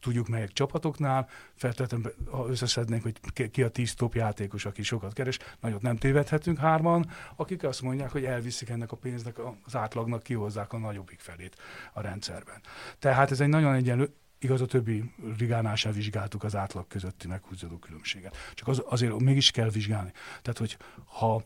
[0.00, 5.38] tudjuk melyek csapatoknál, feltétlenül, ha összeszednénk, hogy ki a tíz top játékos, aki sokat keres,
[5.60, 10.72] nagyot nem tévedhetünk hárman, akik azt mondják, hogy elviszik ennek a pénznek az átlagnak, kihozzák
[10.72, 11.56] a nagyobbik felét
[11.92, 12.60] a rendszerben.
[12.98, 17.78] Tehát ez egy nagyon egyenlő, Igaz, a többi ligánál sem vizsgáltuk az átlag közötti meghúzódó
[17.78, 18.36] különbséget.
[18.54, 20.12] Csak az, azért mégis kell vizsgálni.
[20.42, 21.44] Tehát, hogy ha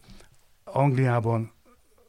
[0.65, 1.53] Angliában,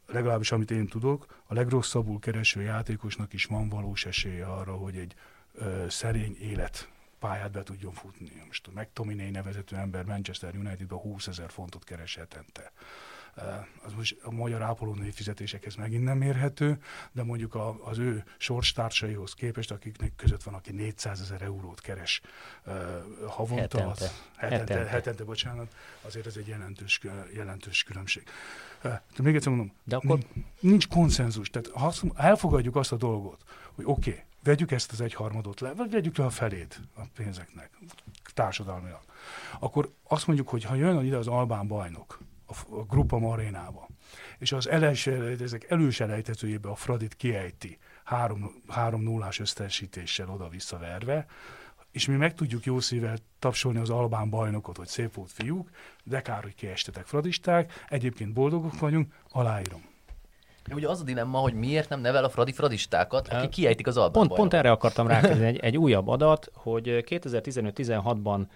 [0.06, 5.14] legalábbis amit én tudok, a legrosszabbul kereső játékosnak is van valós esélye arra, hogy egy
[5.54, 8.42] ö, szerény élet pályát be tudjon futni.
[8.46, 12.72] Most a McTominay nevezető ember Manchester Unitedban 20 ezer fontot keres hetente
[13.84, 16.78] az most a magyar ápolónői fizetésekhez megint nem érhető,
[17.12, 22.20] de mondjuk a, az ő sorstársaihoz képest, akiknek között van, aki 400 ezer eurót keres
[23.26, 23.90] havonta, hetente.
[23.90, 24.90] Az, hetente, hetente.
[24.90, 27.00] hetente, bocsánat, azért ez egy jelentős,
[27.34, 28.22] jelentős különbség.
[28.82, 30.18] De még egyszer mondom, de akkor...
[30.60, 31.50] nincs konszenzus.
[31.50, 33.42] Tehát ha elfogadjuk azt a dolgot,
[33.74, 37.70] hogy oké, okay, vegyük ezt az egyharmadot le, vagy vegyük le a felét a pénzeknek
[38.34, 39.00] társadalmilag.
[39.58, 42.18] Akkor azt mondjuk, hogy ha jön ide az albán bajnok,
[42.70, 43.88] a, Grupa Marénába.
[44.38, 44.68] És az
[45.40, 51.26] ezek előselejtezőjébe a Fradit kiejti, három, három nullás összesítéssel oda-visszaverve,
[51.90, 55.70] és mi meg tudjuk jó szívvel tapsolni az albán bajnokot, hogy szép volt fiúk,
[56.04, 59.92] de kár, hogy kiestetek fradisták, egyébként boldogok vagyunk, aláírom.
[60.72, 64.12] Ugye az a dilemma, hogy miért nem nevel a Fradi fradistákat, akik kiejtik az albán
[64.12, 68.46] pont, pont erre akartam rákérdezni egy, egy újabb adat, hogy 2015-16-ban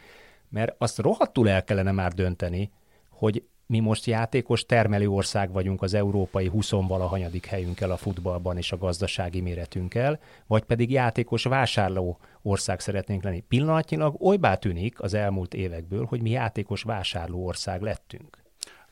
[0.50, 2.72] mert azt rohadtul el kellene már dönteni,
[3.10, 8.72] hogy mi most játékos termelő ország vagyunk az európai 20 valahanyadik helyünkkel a futballban és
[8.72, 13.40] a gazdasági méretünkkel, vagy pedig játékos vásárló ország szeretnénk lenni.
[13.40, 18.38] Pillanatnyilag olybá tűnik az elmúlt évekből, hogy mi játékos vásárló ország lettünk.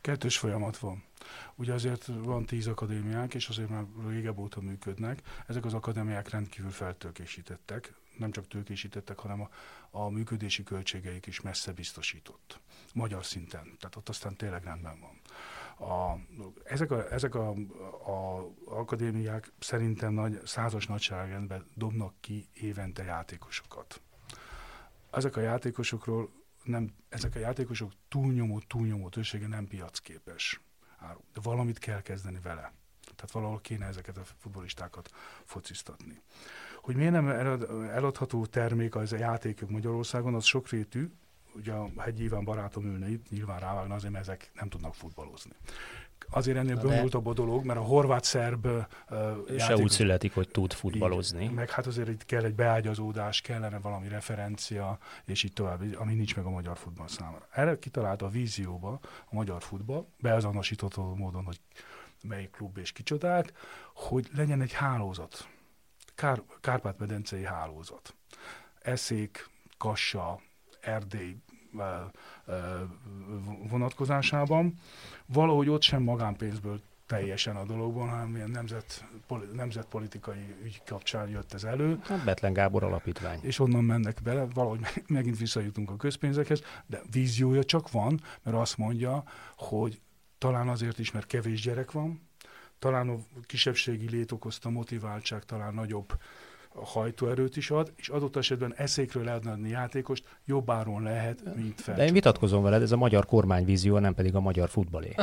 [0.02, 1.04] Kettős folyamat van.
[1.56, 5.22] Ugye azért van tíz akadémiák, és azért már régebb óta működnek.
[5.48, 9.50] Ezek az akadémiák rendkívül feltőkésítettek, nem csak tőkésítettek, hanem a,
[9.90, 12.60] a működési költségeik is messze biztosított.
[12.94, 13.64] Magyar szinten.
[13.80, 15.20] Tehát ott aztán tényleg rendben van.
[15.90, 16.20] A,
[16.64, 17.50] ezek a, ezek a,
[18.06, 24.02] a akadémiák szerintem nagy, százas nagyságrendben dobnak ki évente játékosokat.
[25.12, 26.30] Ezek a játékosokról
[26.64, 30.62] nem, ezek a játékosok túlnyomó, túlnyomó többsége nem piacképes
[31.34, 32.74] De valamit kell kezdeni vele.
[33.16, 35.10] Tehát valahol kéne ezeket a futbolistákat
[35.46, 36.22] fociztatni.
[36.82, 37.28] Hogy miért nem
[37.94, 41.12] eladható termék az a játékok Magyarországon, az sokrétű,
[41.56, 45.52] ugye a Hegyi Iván barátom ülne itt, nyilván rávágna azért, mert ezek nem tudnak futballozni.
[46.30, 51.44] Azért ennél bonyolultabb a dolog, mert a horvát-szerb uh, Se úgy születik, hogy tud futballozni.
[51.44, 56.14] Így, meg hát azért itt kell egy beágyazódás, kellene valami referencia, és így tovább, ami
[56.14, 57.48] nincs meg a magyar futball számára.
[57.52, 61.60] Erre kitalálta a vízióba a magyar futball, beazonosított módon, hogy
[62.24, 63.54] melyik klub és kicsodák,
[63.94, 65.48] hogy legyen egy hálózat
[66.22, 68.16] Kár, Kárpát-medencei hálózat.
[68.82, 70.42] Eszék, Kassa,
[70.82, 71.36] Erdély
[73.70, 74.74] vonatkozásában.
[75.26, 79.06] Valahogy ott sem magánpénzből teljesen a dologban, hanem ilyen nemzet,
[79.54, 82.00] nemzetpolitikai ügy kapcsán jött ez elő.
[82.04, 83.40] Hát Betlen Gábor alapítvány.
[83.42, 88.78] És onnan mennek bele, valahogy megint visszajutunk a közpénzekhez, de víziója csak van, mert azt
[88.78, 89.24] mondja,
[89.56, 90.02] hogy
[90.38, 92.30] talán azért is, mert kevés gyerek van,
[92.82, 93.16] talán a
[93.46, 96.14] kisebbségi lét okozta motiváltság, talán nagyobb
[96.70, 101.96] hajtóerőt is ad, és adott esetben eszékről leadni játékost jobb áron lehet, mint fel.
[101.96, 105.14] De én vitatkozom veled, ez a magyar kormányvízió, nem pedig a magyar futballé.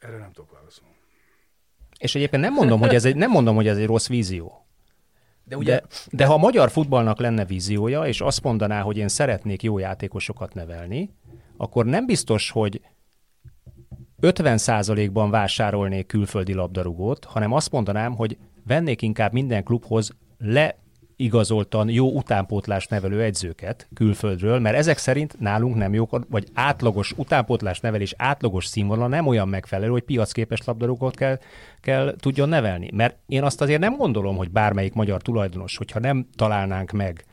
[0.00, 0.94] Erre nem tudok válaszolni.
[1.98, 4.66] És egyébként nem mondom, hogy ez egy, nem mondom, hogy ez egy rossz vízió.
[5.44, 5.80] De, ugye...
[5.80, 9.78] de, de ha a magyar futballnak lenne víziója, és azt mondaná, hogy én szeretnék jó
[9.78, 11.14] játékosokat nevelni,
[11.56, 12.80] akkor nem biztos, hogy
[14.22, 18.36] 50%-ban vásárolnék külföldi labdarúgót, hanem azt mondanám, hogy
[18.66, 20.76] vennék inkább minden klubhoz le
[21.16, 27.80] igazoltan jó utánpótlás nevelő edzőket külföldről, mert ezek szerint nálunk nem jók, vagy átlagos utánpótlás
[27.80, 31.38] nevelés átlagos színvonal nem olyan megfelelő, hogy piacképes labdarúgót kell,
[31.80, 32.90] kell tudjon nevelni.
[32.94, 37.24] Mert én azt azért nem gondolom, hogy bármelyik magyar tulajdonos, hogyha nem találnánk meg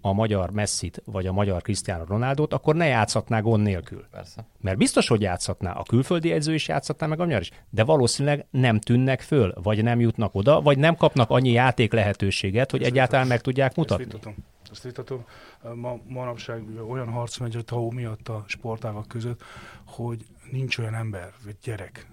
[0.00, 4.04] a magyar Messit vagy a magyar Cristiano Ronaldot, akkor ne játszhatná gond nélkül.
[4.10, 4.46] Persze.
[4.60, 5.72] Mert biztos, hogy játszhatná.
[5.72, 7.50] A külföldi edző is játszhatná, meg a magyar is.
[7.70, 12.70] De valószínűleg nem tűnnek föl, vagy nem jutnak oda, vagy nem kapnak annyi játék lehetőséget,
[12.70, 14.06] hogy egyáltalán meg tudják mutatni.
[14.70, 15.24] Ezt vitatom.
[15.74, 19.42] Ma, manapság olyan harc megy a TAO miatt a sportágak között,
[19.86, 22.06] hogy nincs olyan ember, vagy gyerek,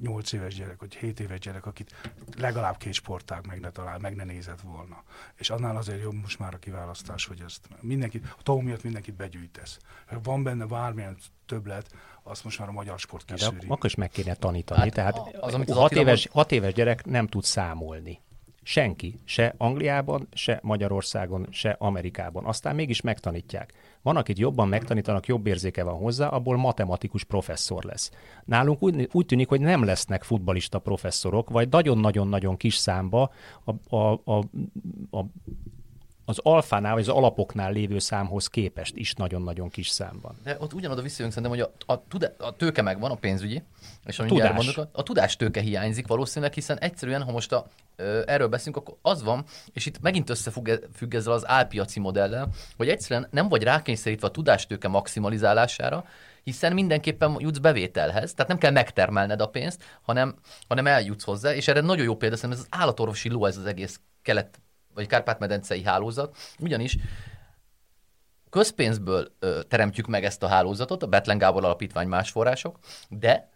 [0.00, 1.94] 8 éves gyerek, vagy 7 éves gyerek, akit
[2.36, 5.02] legalább két sportág meg ne talál, meg ne nézett volna.
[5.34, 9.14] És annál azért jobb most már a kiválasztás, hogy ezt mindenki, a TAO miatt mindenkit
[9.14, 9.78] begyűjtesz.
[10.06, 13.56] Ha van benne bármilyen többlet, azt most már a magyar sport kiszűri.
[13.56, 14.80] De akkor is meg kéne tanítani.
[14.80, 18.20] Hát, Tehát az, amit az hat, Attila éves, hat éves gyerek nem tud számolni.
[18.62, 22.44] Senki, se Angliában, se Magyarországon, se Amerikában.
[22.44, 23.72] Aztán mégis megtanítják.
[24.02, 28.10] Van, akit jobban megtanítanak, jobb érzéke van hozzá, abból matematikus professzor lesz.
[28.44, 33.30] Nálunk úgy, úgy tűnik, hogy nem lesznek futbalista professzorok, vagy nagyon-nagyon-nagyon kis számba
[33.64, 34.38] a, a, a,
[35.10, 35.24] a
[36.24, 40.36] az alfánál, vagy az alapoknál lévő számhoz képest is nagyon-nagyon kis számban.
[40.44, 43.62] De ott ugyanoda visszajönk szerintem, hogy a, a, tudá, a tőke megvan, a pénzügyi,
[44.04, 44.54] és a Tudás.
[44.54, 47.66] mondok, a, a tudás tőke hiányzik valószínűleg, hiszen egyszerűen, ha most a,
[47.96, 50.78] ö, erről beszélünk, akkor az van, és itt megint összefügg e-
[51.10, 56.04] ezzel az álpiaci modellel, hogy egyszerűen nem vagy rákényszerítve a tudástőke maximalizálására,
[56.42, 60.34] hiszen mindenképpen jutsz bevételhez, tehát nem kell megtermelned a pénzt, hanem,
[60.68, 63.66] hanem eljutsz hozzá, és erre nagyon jó példa, szerintem ez az állatorvosi ló, ez az
[63.66, 64.60] egész kelet
[64.94, 66.96] vagy Kárpát-medencei hálózat, ugyanis
[68.50, 72.78] közpénzből ö, teremtjük meg ezt a hálózatot, a Betlen Gábor Alapítvány más források,
[73.08, 73.50] de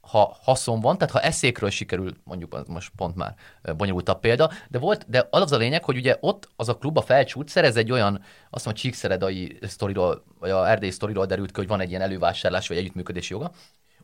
[0.00, 3.34] ha haszon van, tehát ha eszékről sikerül, mondjuk most pont már
[3.76, 7.02] bonyolultabb példa, de volt, de az a lényeg, hogy ugye ott az a klub, a
[7.02, 11.68] felcsút szerez egy olyan, azt mondom, Csíkszeredai sztoriról, vagy a erdélyi sztoriról derült ki, hogy
[11.68, 13.50] van egy ilyen elővásárlás, vagy együttműködési joga,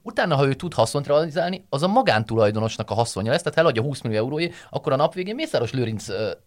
[0.07, 3.83] Utána, ha ő tud haszont realizálni, az a magántulajdonosnak a haszonja lesz, tehát ha eladja
[3.83, 6.07] 20 millió euróért, akkor a nap végén Mészáros Lőrinc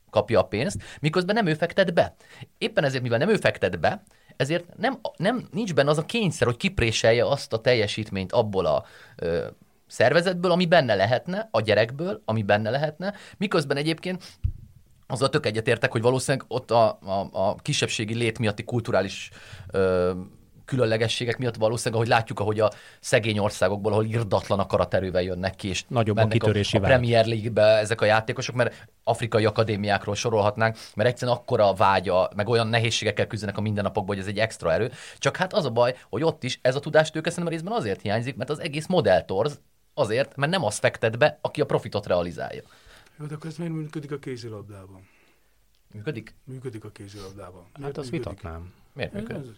[0.10, 2.16] kapja a pénzt, miközben nem ő fektet be.
[2.58, 4.04] Éppen ezért, mivel nem ő fektet be,
[4.36, 8.86] ezért nem, nem nincs benne az a kényszer, hogy kipréselje azt a teljesítményt abból a
[9.16, 9.48] ö,
[9.88, 14.24] szervezetből, ami benne lehetne, a gyerekből, ami benne lehetne, miközben egyébként
[15.08, 19.30] azzal tök egyetértek, hogy valószínűleg ott a, a, a kisebbségi lét miatti kulturális
[19.72, 20.12] ö,
[20.70, 25.84] különlegességek miatt valószínűleg, ahogy látjuk, ahogy a szegény országokból, ahol irdatlan akaraterővel jönnek ki, és
[25.88, 26.84] Nagyobb a kitörési a, a.
[26.84, 32.68] Premier League-be ezek a játékosok, mert afrikai akadémiákról sorolhatnánk, mert egyszerűen akkora vágya, meg olyan
[32.68, 34.92] nehézségekkel küzdenek a mindennapokban, hogy ez egy extra erő.
[35.18, 38.36] Csak hát az a baj, hogy ott is ez a tudástőke szerintem részben azért hiányzik,
[38.36, 39.60] mert az egész modelltorz
[39.94, 42.62] azért, mert nem az fektet be, aki a profitot realizálja.
[43.20, 45.08] Jó, de akkor ez miért működik a kézilabdában?
[45.94, 46.34] Működik?
[46.44, 47.62] Működik a kézilabdában.
[47.72, 48.38] Hát Miért azt működik?
[48.38, 48.74] vitatnám.
[48.94, 49.56] Miért Ez- működik?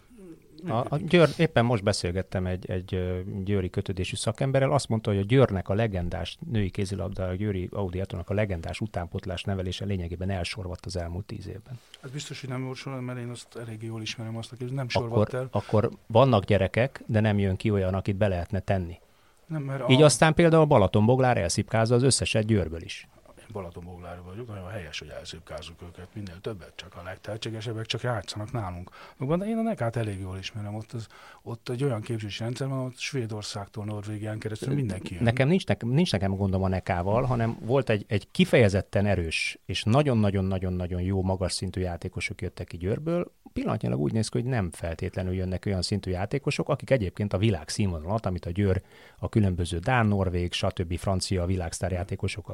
[0.68, 5.24] A, a Győr, éppen most beszélgettem egy, egy győri kötődésű szakemberrel, azt mondta, hogy a
[5.24, 10.86] Győrnek a legendás női kézilabda, a Győri Audi Atónak a legendás utánpotlás nevelése lényegében elsorvadt
[10.86, 11.80] az elmúlt tíz évben.
[12.04, 15.34] Ez biztos, hogy nem sorban, mert én azt eléggé jól ismerem azt, aki nem sorvadt
[15.34, 15.48] Akkor, el.
[15.52, 19.00] akkor vannak gyerekek, de nem jön ki olyan, akit be lehetne tenni.
[19.46, 20.06] Nem, mert Így a...
[20.06, 23.08] aztán például Balatonboglár elszipkázza az összeset Győrből is.
[23.52, 28.52] Én Balatonboglára vagyok, nagyon helyes, hogy elszépkázzuk őket, minél többet, csak a legtehetségesebbek csak játszanak
[28.52, 28.90] nálunk.
[29.18, 31.08] De én a nekát elég jól ismerem, ott, az,
[31.42, 35.24] ott egy olyan képzési rendszer van, ott Svédországtól, Norvégián keresztül mindenki jön.
[35.24, 39.84] Nekem nincs, nekem, nincs nekem gondom a nekával, hanem volt egy, egy kifejezetten erős és
[39.84, 43.32] nagyon-nagyon-nagyon-nagyon jó magas szintű játékosok jöttek ki Győrből.
[43.54, 47.70] Pillanatnyilag úgy néz ki, hogy nem feltétlenül jönnek olyan szintű játékosok, akik egyébként a világ
[47.70, 48.82] színvonalat, amit a Győr
[49.18, 50.98] a különböző Dán, Norvég, stb.
[50.98, 52.06] francia világsztár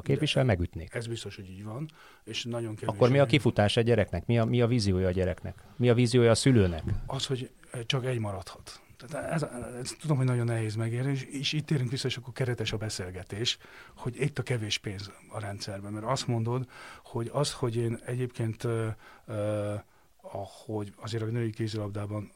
[0.02, 0.87] képvisel, megütnék.
[0.94, 1.90] Ez biztos, hogy így van,
[2.24, 2.96] és nagyon kevés.
[2.96, 4.26] Akkor mi a kifutás a gyereknek?
[4.26, 5.64] Mi a, mi a víziója a gyereknek?
[5.76, 6.84] Mi a víziója a szülőnek?
[7.06, 7.50] Az, hogy
[7.86, 8.82] csak egy maradhat.
[8.98, 9.44] Tehát ez,
[9.82, 12.78] ez, tudom, hogy nagyon nehéz megérni, és, és itt érünk vissza, és akkor keretes a
[12.78, 13.58] beszélgetés,
[13.96, 16.70] hogy itt a kevés pénz a rendszerben, mert azt mondod,
[17.04, 18.88] hogy az, hogy én egyébként, uh,
[19.28, 19.80] uh,
[20.22, 22.32] ahogy azért a női kézilabdában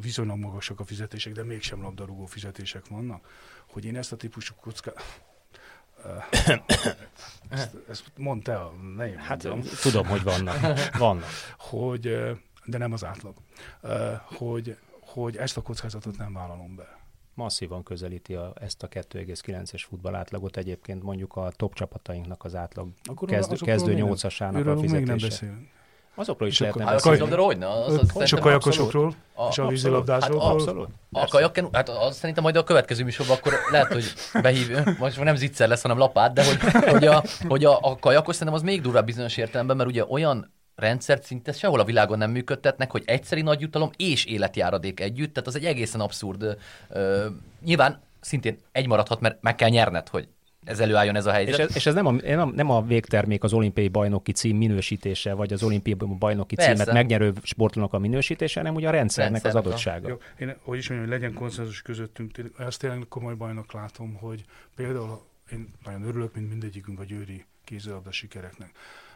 [0.00, 3.28] viszonylag magasak a fizetések, de mégsem labdarúgó fizetések vannak,
[3.68, 5.22] hogy én ezt a típusú kockát...
[7.48, 8.58] ezt, ezt mondd te,
[8.96, 10.56] ne én Hát mondjam tudom, hogy vannak.
[10.98, 11.24] Vannak.
[11.58, 12.02] hogy,
[12.64, 13.34] de nem az átlag,
[14.24, 16.98] hogy, hogy ezt a kockázatot nem vállalom be.
[17.34, 20.56] masszívan közelíti a, ezt a 2,9-es futball átlagot.
[20.56, 24.74] Egyébként mondjuk a top csapatainknak az átlag Akkor kezdő, kezdő még nem- nyolcasának a Őről
[24.74, 25.26] még nem fizetése.
[25.28, 25.68] beszélünk.
[26.14, 27.18] Azokról is lehetne beszélni.
[27.18, 27.68] kézilabda hogyne?
[27.70, 29.70] Az, az És a kajakosokról, A- és a abszolút.
[29.70, 30.40] vízilabdázókról.
[30.42, 30.88] Hát Abszolút.
[31.12, 34.04] A kajakken, hát az szerintem majd a következő műsorban akkor lehet, hogy
[34.42, 36.58] behívjuk, most nem zicser lesz, hanem lapát, de hogy,
[36.90, 40.52] hogy, a, hogy a, a kajakos szerintem az még durvább bizonyos értelemben, mert ugye olyan
[40.74, 45.48] rendszert szinte sehol a világon nem működtetnek, hogy egyszeri nagy jutalom és életjáradék együtt, tehát
[45.48, 46.56] az egy egészen abszurd.
[46.88, 47.26] Ö,
[47.64, 50.28] nyilván szintén egy maradhat, mert meg kell nyerned, hogy
[50.64, 51.54] ez előálljon ez a helyzet.
[51.54, 55.32] És ez, és ez nem, a, nem, nem a végtermék az olimpiai bajnoki cím minősítése,
[55.32, 56.72] vagy az olimpiai bajnoki Persze.
[56.72, 60.08] címet megnyerő sportolónak a minősítése, hanem ugye a rendszernek, Rendszernek az a- adottsága.
[60.08, 64.14] Jó, én, hogy is mondjam, hogy legyen konszenzus közöttünk, Én ezt tényleg komoly bajnak látom,
[64.14, 64.44] hogy
[64.76, 68.70] például én nagyon örülök, mint mindegyikünk a győri kézilabda sikereknek,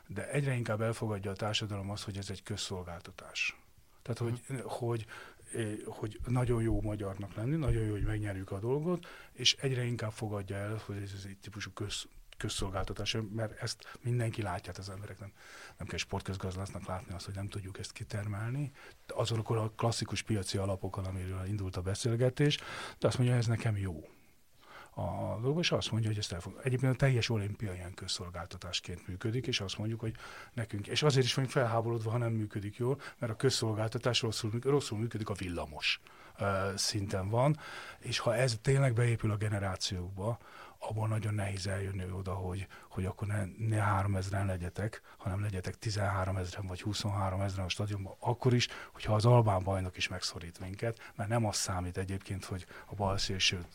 [0.06, 3.56] de egyre inkább elfogadja a társadalom azt, hogy ez egy közszolgáltatás.
[4.02, 5.06] Tehát, hogy, hogy,
[5.84, 10.56] hogy nagyon jó magyarnak lenni, nagyon jó, hogy megnyerjük a dolgot, és egyre inkább fogadja
[10.56, 15.32] el, hogy ez egy típusú köz, közszolgáltatás, mert ezt mindenki látja, hát az emberek nem,
[15.78, 18.72] nem kell sportközgazdásznak látni azt, hogy nem tudjuk ezt kitermelni,
[19.06, 22.58] azonokon a klasszikus piaci alapokon, amiről indult a beszélgetés,
[22.98, 24.08] de azt mondja, ez nekem jó
[24.98, 26.60] a dolog, és azt mondja, hogy ezt elfog.
[26.62, 30.14] Egyébként a teljes olimpia ilyen közszolgáltatásként működik, és azt mondjuk, hogy
[30.52, 34.98] nekünk, és azért is vagyunk felháborodva, ha nem működik jól, mert a közszolgáltatás rosszul, rosszul
[34.98, 36.00] működik, a villamos
[36.74, 37.58] szinten van,
[37.98, 40.38] és ha ez tényleg beépül a generációkba,
[40.78, 46.36] abban nagyon nehéz eljönni oda, hogy, hogy akkor ne, ne 3000-en legyetek, hanem legyetek 13
[46.36, 51.12] ezeren vagy 23 ezeren a stadionban, akkor is, hogyha az albán bajnok is megszorít minket,
[51.14, 53.66] mert nem az számít egyébként, hogy a bal szélső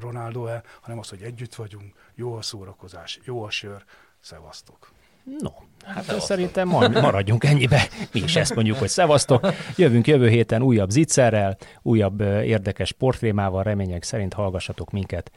[0.00, 3.84] Ronaldo-e, hanem az, hogy együtt vagyunk, jó a szórakozás, jó a sör,
[4.20, 4.92] szevasztok.
[5.38, 5.50] No,
[5.84, 6.16] hát Szevasztok.
[6.16, 7.88] ez szerintem ma- maradjunk ennyibe.
[8.12, 9.46] Mi is ezt mondjuk, hogy szevasztok.
[9.76, 15.30] Jövünk jövő héten újabb zicserrel, újabb érdekes sportrémával, remények szerint hallgassatok minket.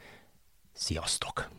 [0.73, 1.49] Sziasztok!